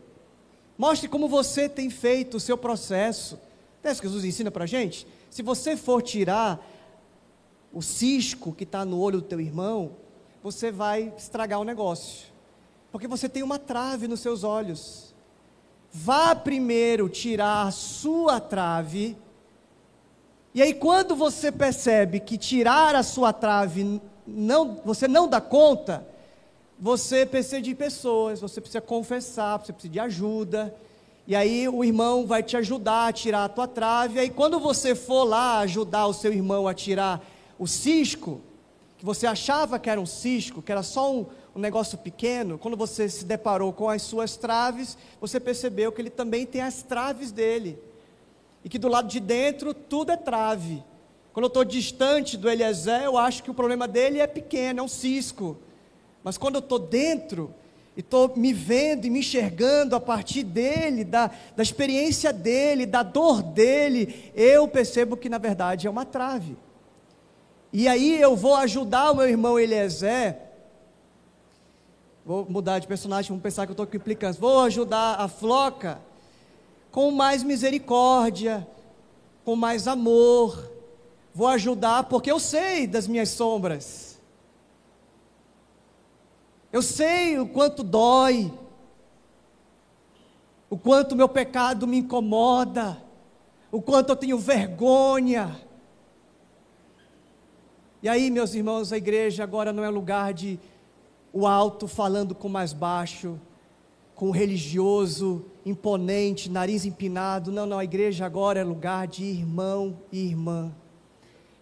[0.75, 3.39] Mostre como você tem feito o seu processo.
[3.83, 5.05] É isso que Jesus ensina para a gente?
[5.29, 6.59] Se você for tirar
[7.71, 9.91] o cisco que está no olho do teu irmão,
[10.41, 12.25] você vai estragar o negócio.
[12.91, 15.06] Porque você tem uma trave nos seus olhos.
[15.99, 19.17] Vá primeiro tirar a sua trave.
[20.53, 26.05] E aí, quando você percebe que tirar a sua trave não, você não dá conta,
[26.79, 30.75] você precisa de pessoas, você precisa confessar, você precisa de ajuda.
[31.25, 34.17] E aí o irmão vai te ajudar a tirar a tua trave.
[34.17, 37.25] E aí quando você for lá ajudar o seu irmão a tirar
[37.57, 38.39] o cisco,
[38.97, 41.25] que você achava que era um cisco, que era só um,
[41.55, 46.09] um negócio pequeno, quando você se deparou com as suas traves, você percebeu que ele
[46.09, 47.79] também tem as traves dele.
[48.63, 50.83] E que do lado de dentro tudo é trave.
[51.31, 54.83] Quando eu estou distante do Eliezer, eu acho que o problema dele é pequeno, é
[54.83, 55.57] um cisco.
[56.23, 57.53] Mas quando eu estou dentro,
[57.95, 63.01] e estou me vendo e me enxergando a partir dele, da, da experiência dele, da
[63.01, 66.55] dor dele, eu percebo que na verdade é uma trave.
[67.71, 70.37] E aí eu vou ajudar o meu irmão Eliezer.
[72.25, 74.37] Vou mudar de personagem, vamos pensar que eu estou implicando.
[74.37, 75.99] Vou ajudar a floca
[76.91, 78.67] com mais misericórdia,
[79.45, 80.71] com mais amor.
[81.33, 84.17] Vou ajudar porque eu sei das minhas sombras.
[86.71, 88.51] Eu sei o quanto dói,
[90.69, 93.01] o quanto meu pecado me incomoda,
[93.71, 95.66] o quanto eu tenho vergonha.
[98.01, 100.59] E aí, meus irmãos, a igreja agora não é lugar de
[101.33, 103.39] o alto falando com o mais baixo,
[104.13, 107.51] com o religioso imponente, nariz empinado.
[107.51, 110.71] Não, não, a igreja agora é lugar de irmão e irmã.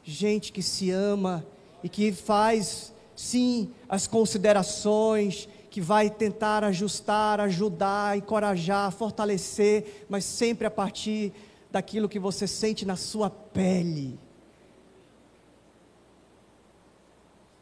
[0.03, 1.45] Gente que se ama
[1.81, 10.67] e que faz sim, as considerações, que vai tentar ajustar, ajudar, encorajar, fortalecer, mas sempre
[10.67, 11.31] a partir
[11.71, 14.19] daquilo que você sente na sua pele.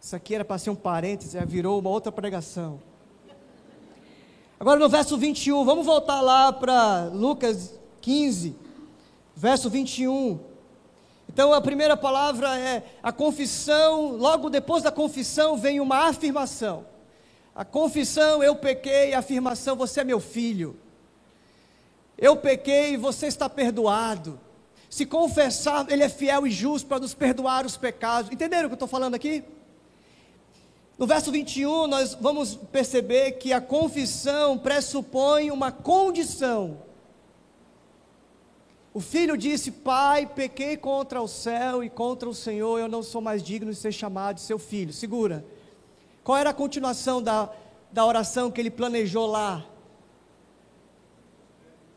[0.04, 2.82] Isso aqui era para ser um parêntese, virou uma outra pregação.
[4.60, 8.54] Agora no verso 21, vamos voltar lá para Lucas 15,
[9.34, 10.42] verso 21.
[11.30, 16.86] Então a primeira palavra é a confissão, logo depois da confissão vem uma afirmação.
[17.56, 20.76] A confissão, eu pequei, a afirmação, você é meu filho.
[22.18, 24.38] Eu pequei, você está perdoado.
[24.90, 28.30] Se confessar, Ele é fiel e justo para nos perdoar os pecados.
[28.34, 29.46] Entenderam o que eu estou falando aqui?
[30.98, 36.78] No verso 21, nós vamos perceber que a confissão pressupõe uma condição
[38.94, 43.22] o filho disse: Pai, pequei contra o céu e contra o Senhor, eu não sou
[43.22, 44.94] mais digno de ser chamado de seu filho.
[44.94, 45.44] Segura.
[46.24, 47.50] Qual era a continuação da,
[47.92, 49.66] da oração que ele planejou lá?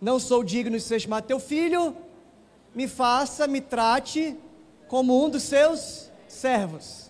[0.00, 1.94] Não sou digno de ser chamado teu filho,
[2.74, 4.36] me faça, me trate
[4.88, 7.05] como um dos seus servos.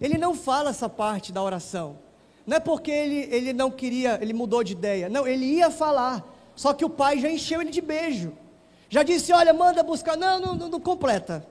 [0.00, 1.98] Ele não fala essa parte da oração.
[2.46, 5.08] Não é porque ele, ele não queria, ele mudou de ideia.
[5.08, 6.24] Não, ele ia falar.
[6.56, 8.32] Só que o pai já encheu ele de beijo.
[8.88, 10.16] Já disse: olha, manda buscar.
[10.16, 11.46] Não, não, não completa.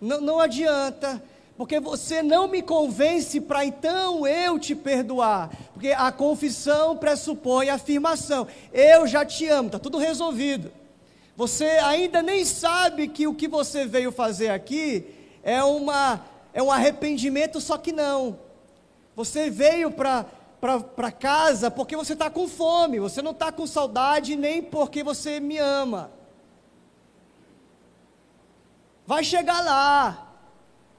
[0.00, 1.22] Não, não adianta.
[1.56, 5.50] Porque você não me convence para então eu te perdoar.
[5.74, 8.46] Porque a confissão pressupõe a afirmação.
[8.72, 10.70] Eu já te amo, está tudo resolvido.
[11.36, 15.04] Você ainda nem sabe que o que você veio fazer aqui
[15.42, 16.20] é, uma,
[16.58, 18.36] é um arrependimento, só que não.
[19.14, 24.60] Você veio para casa porque você está com fome, você não está com saudade, nem
[24.60, 26.10] porque você me ama.
[29.06, 30.34] Vai chegar lá.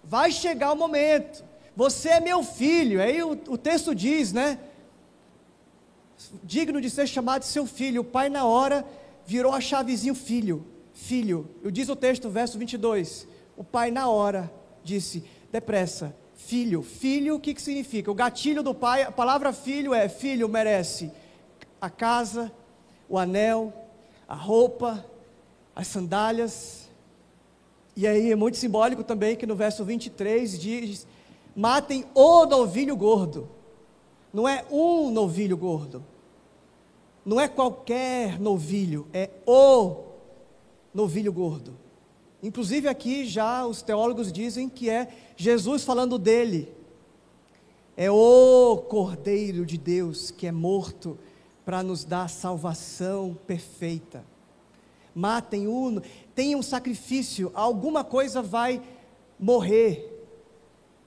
[0.01, 1.43] Vai chegar o momento.
[1.76, 3.01] Você é meu filho.
[3.01, 4.57] Aí o, o texto diz, né?
[6.41, 7.99] Digno de ser chamado de seu filho.
[7.99, 8.86] O pai, na hora,
[9.26, 10.66] virou a chavezinho filho.
[10.93, 11.49] Filho.
[11.62, 13.28] Eu diz o texto, verso 22.
[13.57, 14.49] O pai, na hora,
[14.86, 16.82] disse: depressa, filho.
[16.82, 18.12] Filho, o que, que significa?
[18.12, 21.12] O gatilho do pai, a palavra filho é: filho merece
[21.80, 22.52] a casa,
[23.08, 23.74] o anel,
[24.28, 25.06] a roupa,
[25.76, 26.89] as sandálias,
[28.00, 31.06] e aí é muito simbólico também que no verso 23 diz:
[31.54, 33.50] matem o novilho gordo.
[34.34, 36.02] Não é um novilho gordo.
[37.26, 39.97] Não é qualquer novilho, é o
[40.93, 41.78] novilho gordo.
[42.42, 46.74] Inclusive aqui já os teólogos dizem que é Jesus falando dele.
[47.98, 51.18] É o Cordeiro de Deus que é morto
[51.66, 54.24] para nos dar salvação perfeita
[55.20, 56.02] matem um,
[56.34, 58.82] tenham um sacrifício, alguma coisa vai
[59.38, 60.16] morrer.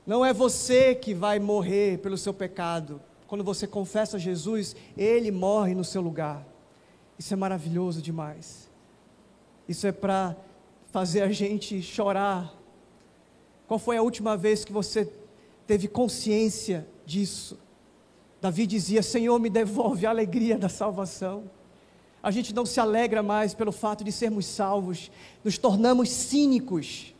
[0.06, 3.00] Não é você que vai morrer pelo seu pecado.
[3.26, 6.46] Quando você confessa Jesus, Ele morre no seu lugar.
[7.18, 8.68] Isso é maravilhoso demais.
[9.66, 10.36] Isso é para
[10.92, 12.54] fazer a gente chorar?
[13.66, 15.10] Qual foi a última vez que você
[15.66, 17.58] teve consciência disso?
[18.40, 21.50] Davi dizia: Senhor, me devolve a alegria da salvação.
[22.22, 25.10] A gente não se alegra mais pelo fato de sermos salvos,
[25.42, 27.14] nos tornamos cínicos.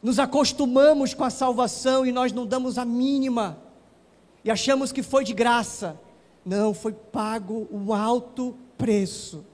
[0.00, 3.58] Nos acostumamos com a salvação e nós não damos a mínima
[4.44, 5.98] e achamos que foi de graça.
[6.44, 9.44] Não, foi pago um alto preço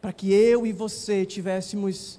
[0.00, 2.18] para que eu e você tivéssemos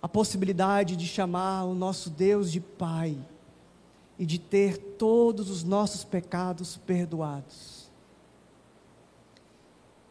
[0.00, 3.16] a possibilidade de chamar o nosso Deus de Pai
[4.18, 7.90] e de ter todos os nossos pecados perdoados.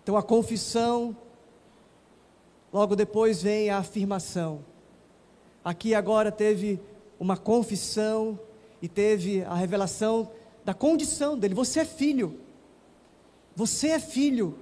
[0.04, 1.16] Então a confissão,
[2.72, 4.64] logo depois vem a afirmação.
[5.64, 6.80] Aqui agora teve
[7.20, 8.40] uma confissão
[8.82, 10.30] e teve a revelação
[10.64, 12.40] da condição dele: você é filho.
[13.56, 14.60] Você é filho.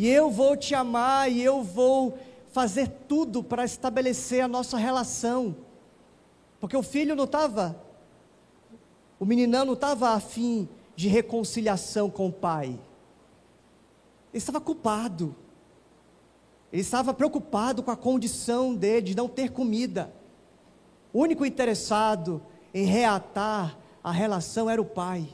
[0.00, 2.18] E eu vou te amar e eu vou
[2.52, 5.54] fazer tudo para estabelecer a nossa relação.
[6.58, 7.78] Porque o filho não estava,
[9.18, 12.68] o meninão não estava afim de reconciliação com o pai.
[12.68, 12.80] Ele
[14.32, 15.36] estava culpado.
[16.72, 20.10] Ele estava preocupado com a condição dele de não ter comida.
[21.12, 22.40] O único interessado
[22.72, 25.28] em reatar a relação era o pai.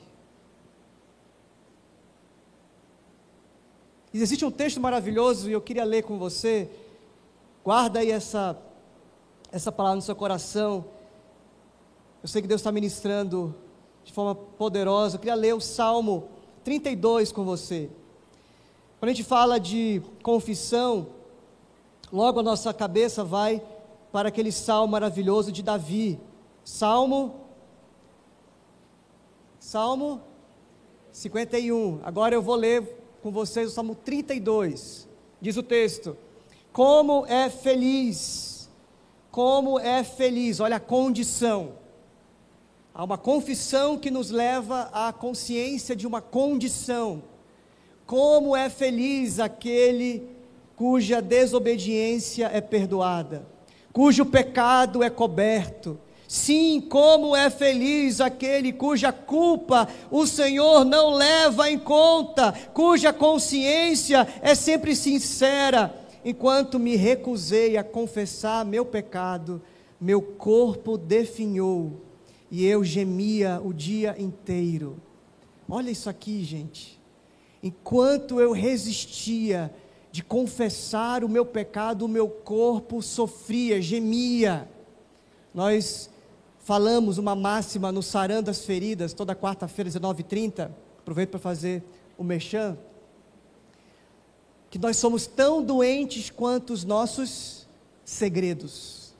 [4.22, 6.70] Existe um texto maravilhoso e eu queria ler com você.
[7.62, 8.56] Guarda aí essa,
[9.52, 10.86] essa palavra no seu coração.
[12.22, 13.54] Eu sei que Deus está ministrando
[14.04, 15.16] de forma poderosa.
[15.16, 16.28] Eu queria ler o Salmo
[16.64, 17.90] 32 com você.
[18.98, 21.08] Quando a gente fala de confissão,
[22.10, 23.62] logo a nossa cabeça vai
[24.10, 26.18] para aquele salmo maravilhoso de Davi.
[26.64, 27.34] Salmo
[29.60, 30.22] Salmo
[31.12, 32.00] 51.
[32.02, 35.08] Agora eu vou ler com vocês o Salmo 32.
[35.40, 36.16] Diz o texto:
[36.72, 38.70] Como é feliz,
[39.32, 41.72] como é feliz, olha a condição.
[42.94, 47.20] Há uma confissão que nos leva à consciência de uma condição.
[48.06, 50.30] Como é feliz aquele
[50.76, 53.44] cuja desobediência é perdoada,
[53.92, 55.98] cujo pecado é coberto
[56.28, 64.26] Sim, como é feliz aquele cuja culpa o Senhor não leva em conta, cuja consciência
[64.42, 65.94] é sempre sincera.
[66.24, 69.62] Enquanto me recusei a confessar meu pecado,
[70.00, 72.00] meu corpo definhou
[72.50, 74.96] e eu gemia o dia inteiro.
[75.68, 77.00] Olha isso aqui, gente.
[77.62, 79.72] Enquanto eu resistia
[80.10, 84.68] de confessar o meu pecado, o meu corpo sofria, gemia.
[85.52, 86.10] Nós
[86.66, 90.68] falamos uma máxima no Sarando das Feridas, toda quarta-feira, 19h30.
[90.98, 91.80] Aproveito para fazer
[92.18, 92.76] o mexã.
[94.68, 97.68] Que nós somos tão doentes quanto os nossos
[98.04, 99.14] segredos.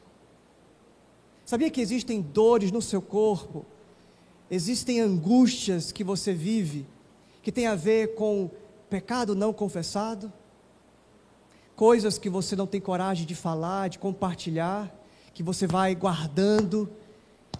[1.44, 3.64] Sabia que existem dores no seu corpo?
[4.50, 6.84] Existem angústias que você vive,
[7.44, 8.50] que tem a ver com
[8.90, 10.32] pecado não confessado?
[11.76, 14.92] Coisas que você não tem coragem de falar, de compartilhar,
[15.32, 16.90] que você vai guardando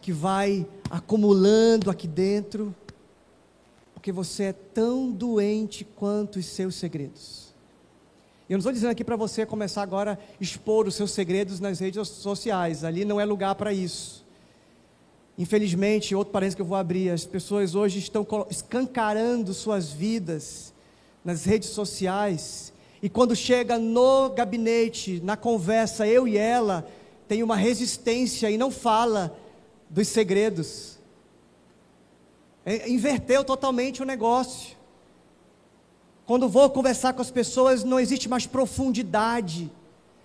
[0.01, 2.75] que vai acumulando aqui dentro,
[3.95, 7.47] porque você é tão doente quanto os seus segredos.
[8.49, 11.81] Eu não estou dizendo aqui para você começar agora a expor os seus segredos nas
[11.81, 14.25] redes sociais, ali não é lugar para isso.
[15.37, 20.73] Infelizmente, outro parênteses que eu vou abrir, as pessoas hoje estão escancarando suas vidas
[21.25, 22.73] nas redes sociais,
[23.03, 26.87] e quando chega no gabinete, na conversa, eu e ela,
[27.29, 29.37] tem uma resistência e não fala
[29.89, 30.99] dos segredos.
[32.65, 34.77] É, inverteu totalmente o negócio.
[36.25, 39.71] Quando vou conversar com as pessoas, não existe mais profundidade.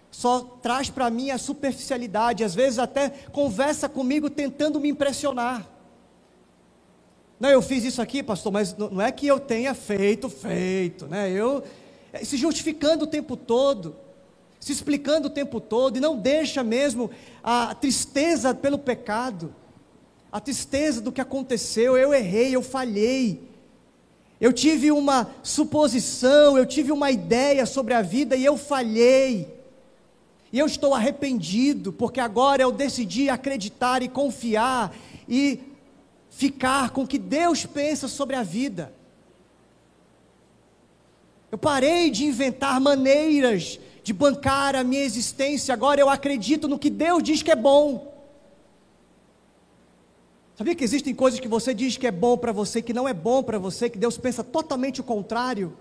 [0.09, 2.43] Só traz para mim a superficialidade.
[2.43, 5.69] Às vezes até conversa comigo tentando me impressionar.
[7.39, 11.31] Não, eu fiz isso aqui, pastor, mas não é que eu tenha feito, feito, né?
[11.31, 11.63] Eu
[12.13, 13.95] é, se justificando o tempo todo,
[14.61, 17.11] se explicando o tempo todo e não deixa mesmo
[17.43, 19.53] a tristeza pelo pecado
[20.31, 23.49] a tristeza do que aconteceu, eu errei, eu falhei.
[24.39, 29.53] Eu tive uma suposição, eu tive uma ideia sobre a vida e eu falhei.
[30.51, 34.95] E eu estou arrependido, porque agora eu decidi acreditar e confiar
[35.27, 35.59] e
[36.29, 38.93] ficar com o que Deus pensa sobre a vida.
[41.51, 46.89] Eu parei de inventar maneiras de bancar a minha existência, agora eu acredito no que
[46.89, 48.11] Deus diz que é bom.
[50.55, 53.13] Sabia que existem coisas que você diz que é bom para você, que não é
[53.13, 55.75] bom para você, que Deus pensa totalmente o contrário?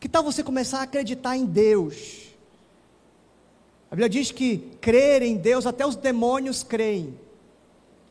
[0.00, 2.28] Que tal você começar a acreditar em Deus?
[3.90, 7.18] A Bíblia diz que crer em Deus, até os demônios creem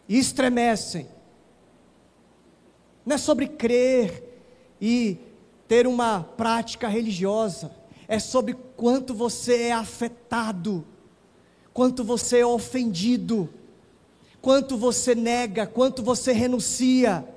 [0.07, 1.07] e estremecem.
[3.05, 4.23] Não é sobre crer
[4.81, 5.17] e
[5.67, 7.71] ter uma prática religiosa,
[8.13, 10.85] é sobre quanto você é afetado,
[11.73, 13.49] quanto você é ofendido,
[14.39, 17.27] quanto você nega, quanto você renuncia.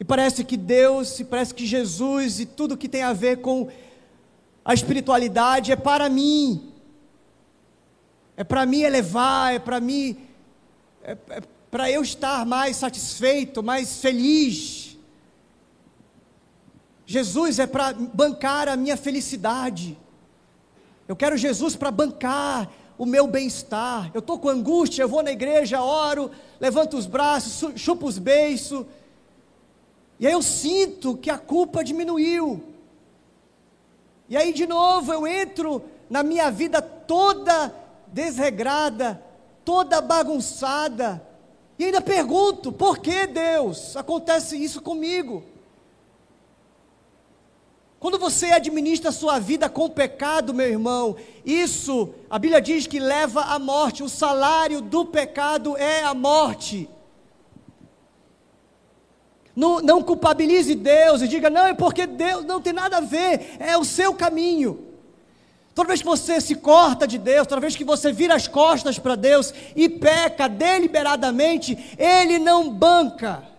[0.00, 3.68] E parece que Deus, e parece que Jesus e tudo que tem a ver com
[4.64, 6.72] a espiritualidade é para mim.
[8.34, 10.16] É para mim elevar, é para mim
[11.02, 14.95] é, é para eu estar mais satisfeito, mais feliz.
[17.06, 19.96] Jesus é para bancar a minha felicidade.
[21.08, 24.10] Eu quero Jesus para bancar o meu bem-estar.
[24.12, 26.30] Eu estou com angústia, eu vou na igreja, oro,
[26.60, 28.84] levanto os braços, chupo os beiços
[30.18, 32.62] e aí eu sinto que a culpa diminuiu.
[34.28, 37.74] E aí de novo eu entro na minha vida toda
[38.08, 39.22] desregrada,
[39.64, 41.22] toda bagunçada.
[41.78, 45.44] E ainda pergunto: por que Deus acontece isso comigo?
[48.06, 53.40] Quando você administra sua vida com pecado, meu irmão, isso, a Bíblia diz que leva
[53.40, 56.88] à morte, o salário do pecado é a morte.
[59.56, 63.56] Não, não culpabilize Deus e diga, não, é porque Deus não tem nada a ver,
[63.58, 64.86] é o seu caminho.
[65.74, 69.00] Toda vez que você se corta de Deus, toda vez que você vira as costas
[69.00, 73.55] para Deus e peca deliberadamente, Ele não banca.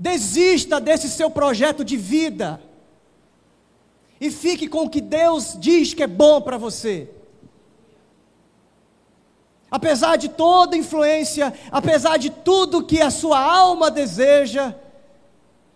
[0.00, 2.60] Desista desse seu projeto de vida
[4.20, 7.08] e fique com o que Deus diz que é bom para você
[9.70, 14.74] apesar de toda influência, apesar de tudo que a sua alma deseja.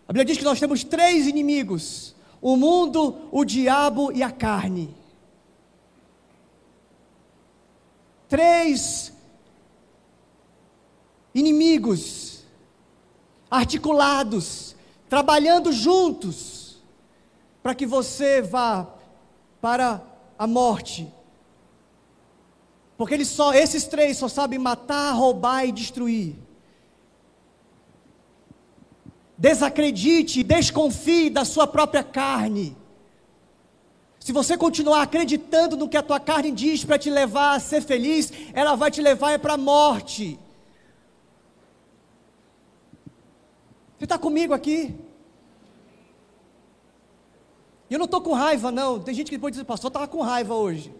[0.08, 4.94] A Bíblia diz que nós temos três inimigos: o mundo, o diabo e a carne.
[8.28, 9.12] Três
[11.34, 12.33] inimigos
[13.50, 14.74] articulados,
[15.08, 16.78] trabalhando juntos,
[17.62, 18.86] para que você vá
[19.60, 20.02] para
[20.38, 21.12] a morte
[22.96, 26.36] porque eles só, esses três só sabem matar, roubar e destruir.
[29.36, 32.76] Desacredite, desconfie da sua própria carne.
[34.20, 37.82] Se você continuar acreditando no que a tua carne diz para te levar a ser
[37.82, 40.38] feliz, ela vai te levar é para a morte.
[43.98, 44.94] Você está comigo aqui?
[47.88, 48.98] Eu não estou com raiva, não.
[48.98, 50.92] Tem gente que depois diz, pastor, estava com raiva hoje.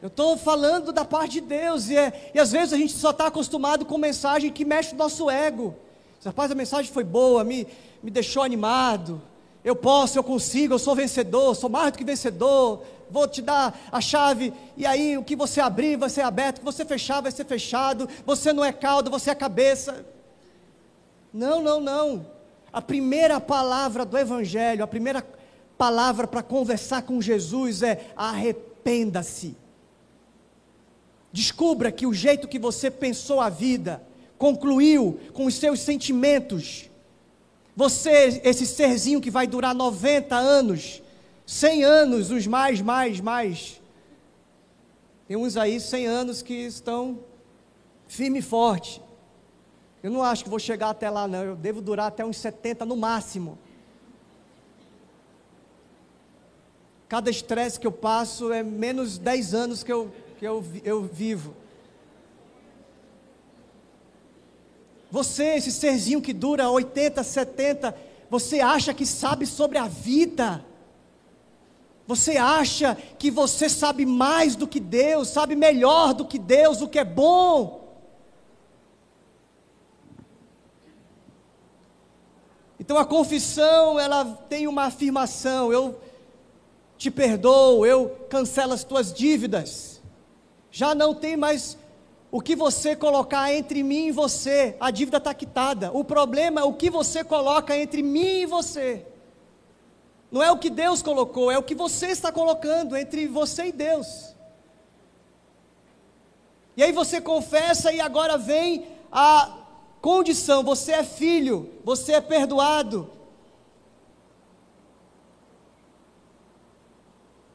[0.00, 3.10] Eu estou falando da parte de Deus, e, é, e às vezes a gente só
[3.10, 5.76] está acostumado com mensagem que mexe no nosso ego.
[6.24, 7.68] Rapaz, a mensagem foi boa, me,
[8.02, 9.22] me deixou animado.
[9.64, 12.82] Eu posso, eu consigo, eu sou vencedor, sou mais do que vencedor.
[13.08, 16.60] Vou te dar a chave, e aí o que você abrir vai ser aberto, o
[16.60, 18.08] que você fechar vai ser fechado.
[18.26, 20.04] Você não é caldo, você é cabeça.
[21.32, 22.26] Não, não, não.
[22.72, 25.26] A primeira palavra do Evangelho, a primeira
[25.76, 29.56] palavra para conversar com Jesus é arrependa-se.
[31.32, 34.02] Descubra que o jeito que você pensou a vida,
[34.42, 36.90] concluiu com os seus sentimentos.
[37.76, 41.02] Você, esse serzinho que vai durar 90 anos,
[41.46, 43.80] 100 anos, os mais, mais, mais.
[45.28, 47.20] Tem uns aí 100 anos que estão
[48.08, 49.00] firme e forte.
[50.02, 51.42] Eu não acho que vou chegar até lá, não.
[51.42, 53.58] Eu devo durar até uns 70 no máximo.
[57.08, 60.10] Cada estresse que eu passo é menos 10 anos que eu
[60.42, 61.54] que eu, eu vivo.
[65.08, 67.96] Você, esse serzinho que dura 80, 70,
[68.28, 70.64] você acha que sabe sobre a vida.
[72.08, 76.88] Você acha que você sabe mais do que Deus, sabe melhor do que Deus, o
[76.88, 77.81] que é bom.
[82.82, 86.00] Então a confissão, ela tem uma afirmação: eu
[86.98, 90.02] te perdoo, eu cancelo as tuas dívidas
[90.68, 91.78] já não tem mais
[92.28, 95.92] o que você colocar entre mim e você, a dívida está quitada.
[95.92, 99.06] O problema é o que você coloca entre mim e você.
[100.28, 103.72] Não é o que Deus colocou, é o que você está colocando entre você e
[103.72, 104.34] Deus.
[106.76, 109.61] E aí você confessa e agora vem a
[110.02, 113.10] condição: você é filho, você é perdoado,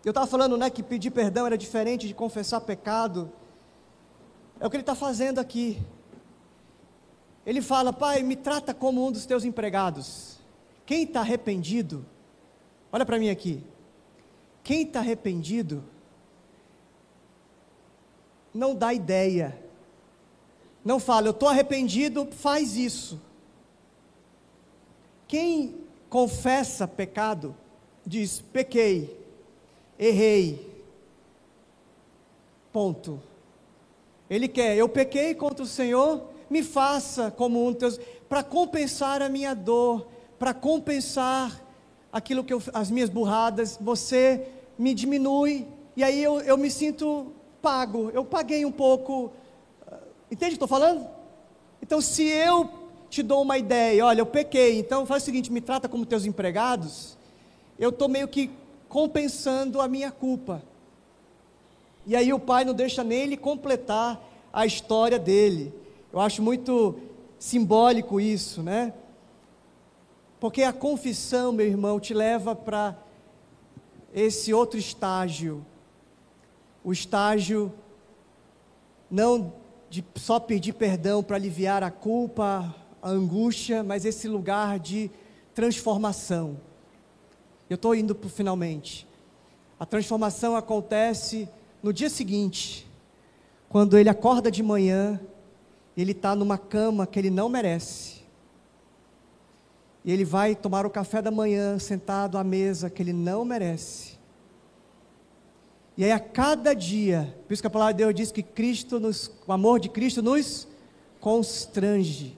[0.08, 3.30] Eu estava falando né, que pedir perdão era diferente de confessar pecado.
[4.58, 5.82] É o que ele está fazendo aqui.
[7.46, 10.40] ele fala: Pai, me trata como um dos teus empregados.
[10.86, 12.06] Quem está arrependido,
[12.90, 13.62] olha para mim aqui.
[14.64, 15.84] Quem está arrependido,
[18.54, 19.62] não dá ideia.
[20.88, 23.20] Não fala, eu estou arrependido, faz isso.
[25.28, 25.76] Quem
[26.10, 27.54] confessa pecado,
[28.06, 29.20] diz: pequei,
[30.00, 30.66] errei.
[32.72, 33.22] Ponto.
[34.30, 39.28] Ele quer, eu pequei contra o Senhor, me faça como um teus, para compensar a
[39.28, 40.08] minha dor,
[40.40, 41.62] para compensar
[42.14, 44.48] aquilo que eu, as minhas burradas, você
[44.80, 45.68] me diminui,
[45.98, 49.34] e aí eu, eu me sinto pago, eu paguei um pouco.
[50.32, 51.08] Entende o que estou falando?
[51.82, 52.70] Então, se eu
[53.10, 56.26] te dou uma ideia, olha, eu pequei, então faz o seguinte, me trata como teus
[56.26, 57.18] empregados,
[57.80, 58.52] eu estou meio que
[58.90, 60.62] compensando a minha culpa.
[62.06, 64.22] E aí o pai não deixa nem ele completar
[64.52, 65.74] a história dele.
[66.12, 66.96] Eu acho muito
[67.38, 68.94] simbólico isso, né?
[70.40, 72.96] Porque a confissão, meu irmão, te leva para
[74.14, 75.66] esse outro estágio.
[76.84, 77.74] O estágio
[79.10, 79.54] não
[79.90, 85.10] de só pedir perdão para aliviar a culpa, a angústia, mas esse lugar de
[85.54, 86.58] transformação.
[87.70, 89.08] Eu estou indo para finalmente.
[89.80, 91.48] A transformação acontece
[91.82, 92.88] no dia seguinte,
[93.70, 95.20] quando ele acorda de manhã,
[95.96, 98.18] ele está numa cama que ele não merece.
[100.04, 104.17] E ele vai tomar o café da manhã sentado à mesa que ele não merece.
[105.98, 109.00] E aí a cada dia, por isso que a palavra de Deus diz que Cristo
[109.00, 110.68] nos, o amor de Cristo nos
[111.20, 112.38] constrange.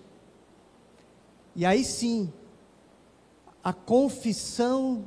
[1.53, 2.32] E aí sim,
[3.62, 5.03] a confissão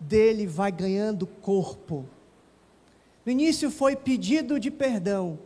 [0.00, 2.06] dele vai ganhando corpo.
[3.24, 5.38] No início foi pedido de perdão,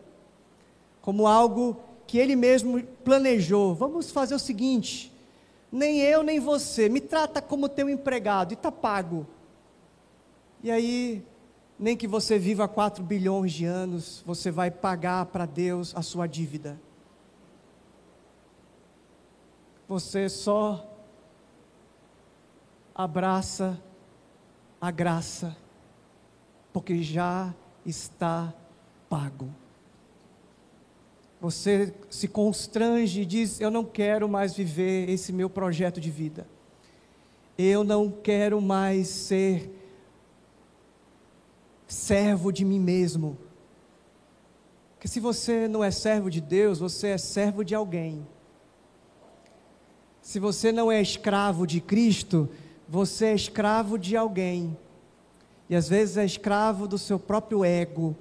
[1.03, 1.77] como algo
[2.07, 3.75] que ele mesmo planejou.
[3.75, 5.13] Vamos fazer o seguinte:
[5.73, 9.27] nem eu nem você, me trata como teu empregado e está pago.
[10.63, 11.23] E aí,
[11.79, 16.27] nem que você viva 4 bilhões de anos, você vai pagar para Deus a sua
[16.27, 16.81] dívida.
[19.89, 20.91] Você só
[22.95, 23.81] abraça
[24.81, 25.57] a graça,
[26.73, 27.53] porque já
[27.85, 28.55] está
[29.09, 29.49] pago.
[31.41, 36.47] Você se constrange e diz: Eu não quero mais viver esse meu projeto de vida.
[37.59, 39.84] Eu não quero mais ser
[41.87, 43.37] servo de mim mesmo.
[44.95, 48.27] Porque se você não é servo de Deus, você é servo de alguém.
[50.23, 52.49] Se você não é escravo de Cristo,
[52.89, 54.77] você é escravo de alguém.
[55.69, 58.17] E às vezes é escravo do seu próprio ego,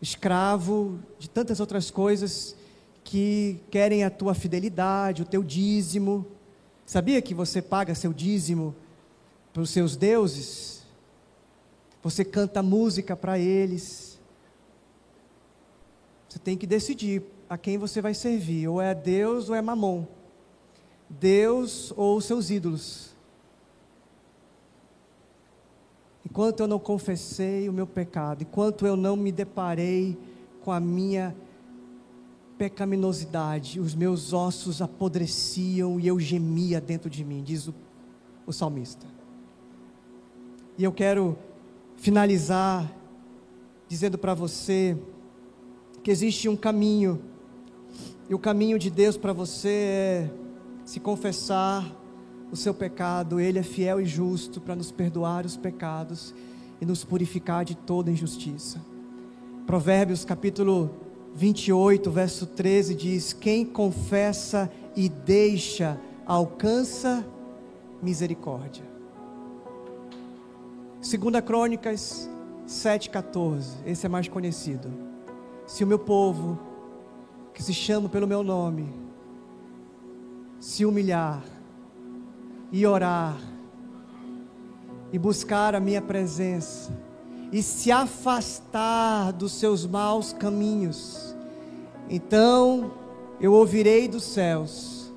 [0.00, 2.54] escravo de tantas outras coisas
[3.02, 6.26] que querem a tua fidelidade, o teu dízimo.
[6.84, 8.74] Sabia que você paga seu dízimo
[9.52, 10.83] para os seus deuses?
[12.04, 14.20] Você canta música para eles.
[16.28, 20.06] Você tem que decidir a quem você vai servir, ou é Deus ou é Mamon.
[21.10, 23.14] Deus ou seus ídolos.
[26.34, 30.18] enquanto eu não confessei o meu pecado, enquanto eu não me deparei
[30.64, 31.32] com a minha
[32.58, 37.74] pecaminosidade, os meus ossos apodreciam e eu gemia dentro de mim, diz o,
[38.44, 39.06] o salmista.
[40.76, 41.38] E eu quero
[41.96, 42.90] finalizar
[43.88, 44.96] dizendo para você
[46.02, 47.20] que existe um caminho,
[48.28, 50.30] e o caminho de Deus para você é
[50.84, 51.84] se confessar
[52.50, 56.34] o seu pecado, Ele é fiel e justo para nos perdoar os pecados
[56.80, 58.80] e nos purificar de toda injustiça.
[59.66, 60.90] Provérbios capítulo
[61.34, 67.26] 28, verso 13 diz: Quem confessa e deixa, alcança
[68.02, 68.93] misericórdia.
[71.04, 72.30] Segunda Crônicas
[72.66, 74.90] 7,14, esse é mais conhecido.
[75.66, 76.58] Se o meu povo,
[77.52, 78.88] que se chama pelo meu nome,
[80.58, 81.44] se humilhar,
[82.72, 83.36] e orar,
[85.12, 86.90] e buscar a minha presença,
[87.52, 91.36] e se afastar dos seus maus caminhos,
[92.08, 92.92] então
[93.38, 95.12] eu ouvirei dos céus,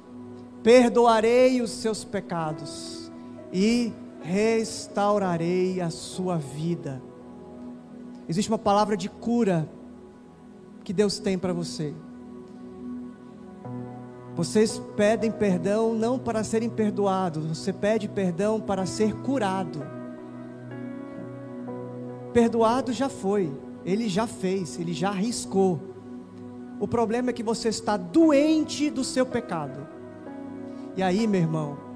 [0.62, 3.10] perdoarei os seus pecados
[3.54, 3.94] e
[4.28, 7.02] restaurarei a sua vida.
[8.28, 9.70] Existe uma palavra de cura
[10.84, 11.94] que Deus tem para você.
[14.36, 19.80] Vocês pedem perdão não para serem perdoados, você pede perdão para ser curado.
[22.34, 23.50] Perdoado já foi,
[23.86, 25.80] ele já fez, ele já arriscou.
[26.82, 29.88] O problema é que você está doente do seu pecado.
[30.98, 31.87] E aí, meu irmão,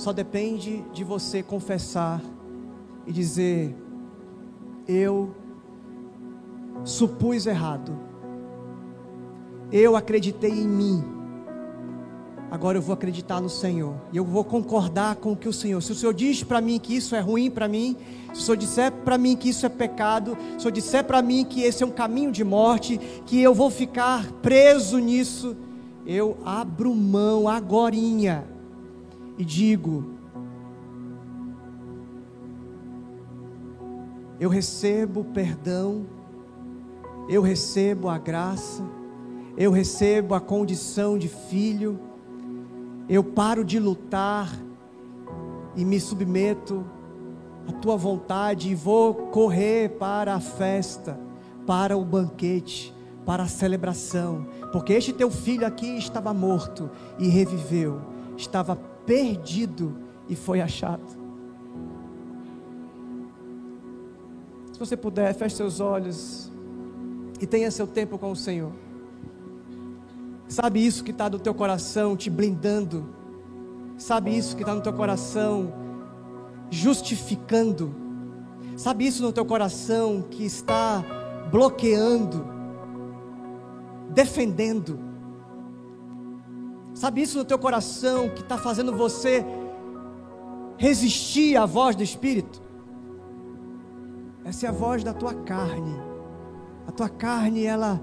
[0.00, 2.22] só depende de você confessar
[3.06, 3.76] e dizer:
[4.88, 5.34] Eu
[6.84, 7.92] supus errado,
[9.70, 11.04] eu acreditei em mim,
[12.50, 15.82] agora eu vou acreditar no Senhor, e eu vou concordar com o que o Senhor,
[15.82, 17.94] se o Senhor diz para mim que isso é ruim para mim,
[18.32, 21.20] se o Senhor disser para mim que isso é pecado, se o Senhor disser para
[21.20, 25.54] mim que esse é um caminho de morte, que eu vou ficar preso nisso,
[26.06, 28.59] eu abro mão agorinha
[29.40, 30.04] e digo:
[34.38, 36.04] eu recebo perdão,
[37.26, 38.82] eu recebo a graça,
[39.56, 41.98] eu recebo a condição de filho,
[43.08, 44.54] eu paro de lutar
[45.74, 46.84] e me submeto
[47.66, 51.18] a tua vontade e vou correr para a festa,
[51.66, 58.02] para o banquete, para a celebração, porque este teu filho aqui estava morto e reviveu,
[58.36, 59.96] estava perdido
[60.28, 61.02] e foi achado.
[64.72, 66.48] Se você puder, feche seus olhos
[67.40, 68.70] e tenha seu tempo com o Senhor.
[70.46, 73.04] Sabe isso que está no teu coração te blindando?
[73.98, 75.72] Sabe isso que está no teu coração
[76.70, 77.92] justificando.
[78.76, 81.04] Sabe isso no teu coração que está
[81.50, 82.46] bloqueando,
[84.10, 85.09] defendendo.
[86.94, 89.44] Sabe isso no teu coração que está fazendo você
[90.76, 92.60] resistir à voz do Espírito?
[94.44, 95.94] Essa é a voz da tua carne.
[96.86, 98.00] A tua carne, ela,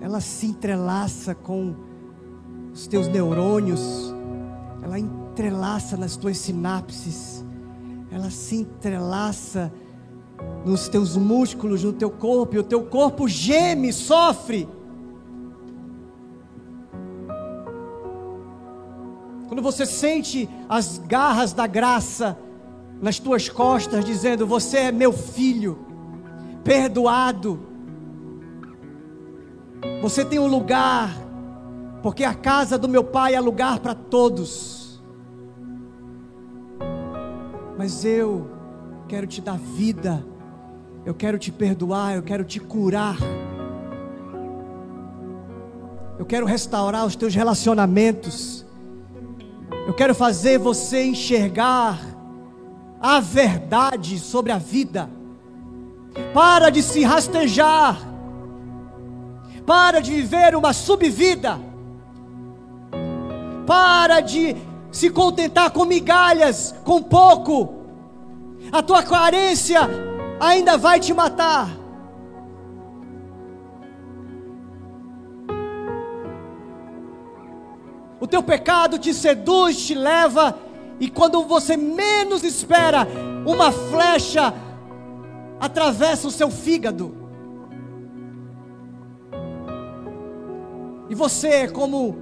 [0.00, 1.74] ela se entrelaça com
[2.72, 4.12] os teus neurônios,
[4.82, 7.44] ela entrelaça nas tuas sinapses
[8.14, 9.72] ela se entrelaça
[10.64, 14.68] nos teus músculos, no teu corpo, e o teu corpo geme, sofre.
[19.54, 22.36] Quando você sente as garras da graça
[23.00, 25.78] nas tuas costas, dizendo: Você é meu filho,
[26.64, 27.60] perdoado.
[30.02, 31.08] Você tem um lugar,
[32.02, 35.00] porque a casa do meu pai é lugar para todos.
[37.78, 38.50] Mas eu
[39.06, 40.26] quero te dar vida,
[41.06, 43.18] eu quero te perdoar, eu quero te curar.
[46.18, 48.63] Eu quero restaurar os teus relacionamentos.
[49.86, 51.98] Eu quero fazer você enxergar
[53.00, 55.10] a verdade sobre a vida.
[56.32, 57.98] Para de se rastejar.
[59.66, 61.58] Para de viver uma subvida.
[63.66, 64.56] Para de
[64.90, 67.74] se contentar com migalhas, com pouco,
[68.70, 69.80] a tua carência
[70.40, 71.83] ainda vai te matar.
[78.24, 80.58] O teu pecado te seduz, te leva,
[80.98, 83.06] e quando você menos espera,
[83.44, 84.54] uma flecha
[85.60, 87.14] atravessa o seu fígado.
[91.10, 92.16] E você é como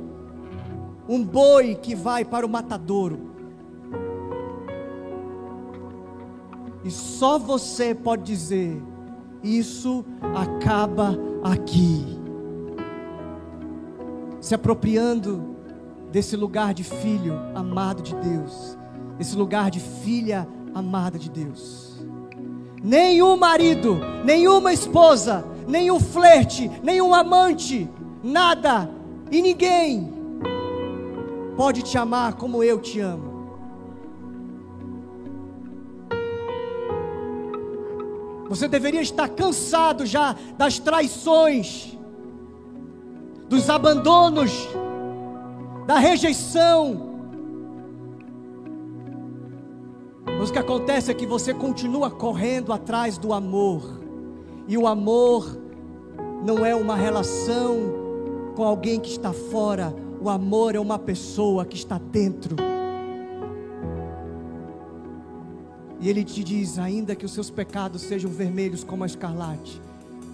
[1.09, 3.30] um boi que vai para o matadouro.
[6.82, 8.82] E só você pode dizer:
[9.40, 12.05] Isso acaba aqui.
[14.40, 15.51] Se apropriando
[16.12, 18.76] desse lugar de filho amado de Deus,
[19.18, 22.04] esse lugar de filha amada de Deus.
[22.82, 27.88] Nenhum marido, nenhuma esposa, nenhum flerte, nenhum amante,
[28.22, 28.90] nada
[29.30, 30.12] e ninguém
[31.56, 33.32] pode te amar como eu te amo.
[38.48, 41.96] Você deveria estar cansado já das traições,
[43.48, 44.68] dos abandonos,
[45.87, 47.11] da rejeição.
[50.39, 54.01] Mas o que acontece é que você continua correndo atrás do amor,
[54.66, 55.59] e o amor
[56.45, 58.03] não é uma relação
[58.57, 62.57] com alguém que está fora, o amor é uma pessoa que está dentro.
[66.01, 69.80] E ele te diz: ainda que os seus pecados sejam vermelhos como a escarlate,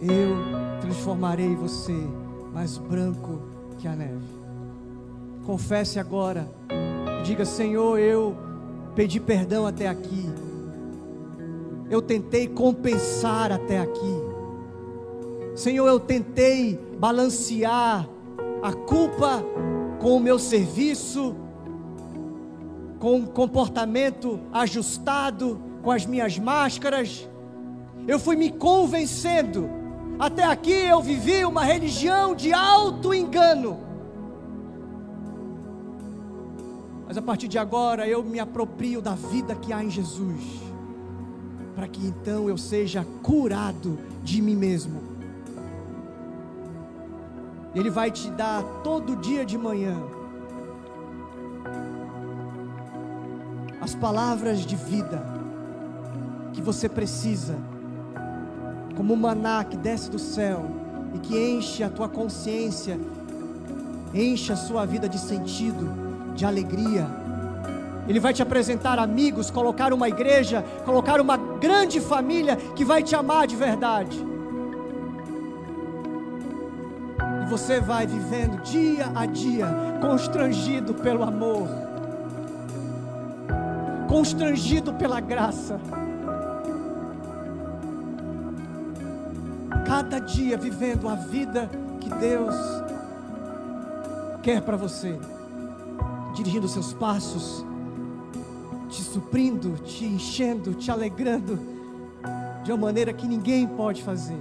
[0.00, 0.36] eu
[0.80, 1.96] transformarei você
[2.52, 3.40] mais branco
[3.78, 4.37] que a neve.
[5.48, 6.46] Confesse agora,
[7.24, 8.36] diga: Senhor, eu
[8.94, 10.28] pedi perdão até aqui,
[11.88, 14.14] eu tentei compensar até aqui,
[15.54, 18.06] Senhor, eu tentei balancear
[18.62, 19.42] a culpa
[19.98, 21.34] com o meu serviço,
[22.98, 27.26] com o comportamento ajustado, com as minhas máscaras.
[28.06, 29.66] Eu fui me convencendo
[30.18, 33.87] Até aqui eu vivi uma religião de alto engano.
[37.08, 40.60] Mas a partir de agora eu me aproprio da vida que há em Jesus,
[41.74, 45.00] para que então eu seja curado de mim mesmo.
[47.74, 49.96] Ele vai te dar todo dia de manhã
[53.80, 55.24] as palavras de vida
[56.52, 57.56] que você precisa,
[58.94, 60.66] como o maná que desce do céu
[61.14, 63.00] e que enche a tua consciência,
[64.12, 66.07] enche a sua vida de sentido
[66.38, 67.04] de alegria.
[68.06, 73.14] Ele vai te apresentar amigos, colocar uma igreja, colocar uma grande família que vai te
[73.14, 74.24] amar de verdade.
[77.42, 79.66] E você vai vivendo dia a dia,
[80.00, 81.68] constrangido pelo amor,
[84.08, 85.80] constrangido pela graça.
[89.84, 91.68] Cada dia vivendo a vida
[92.00, 92.54] que Deus
[94.40, 95.18] quer para você
[96.34, 97.64] dirigindo seus passos,
[98.88, 101.58] te suprindo, te enchendo, te alegrando,
[102.64, 104.38] de uma maneira que ninguém pode fazer,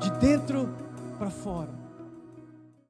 [0.00, 0.68] de dentro
[1.18, 1.77] para fora.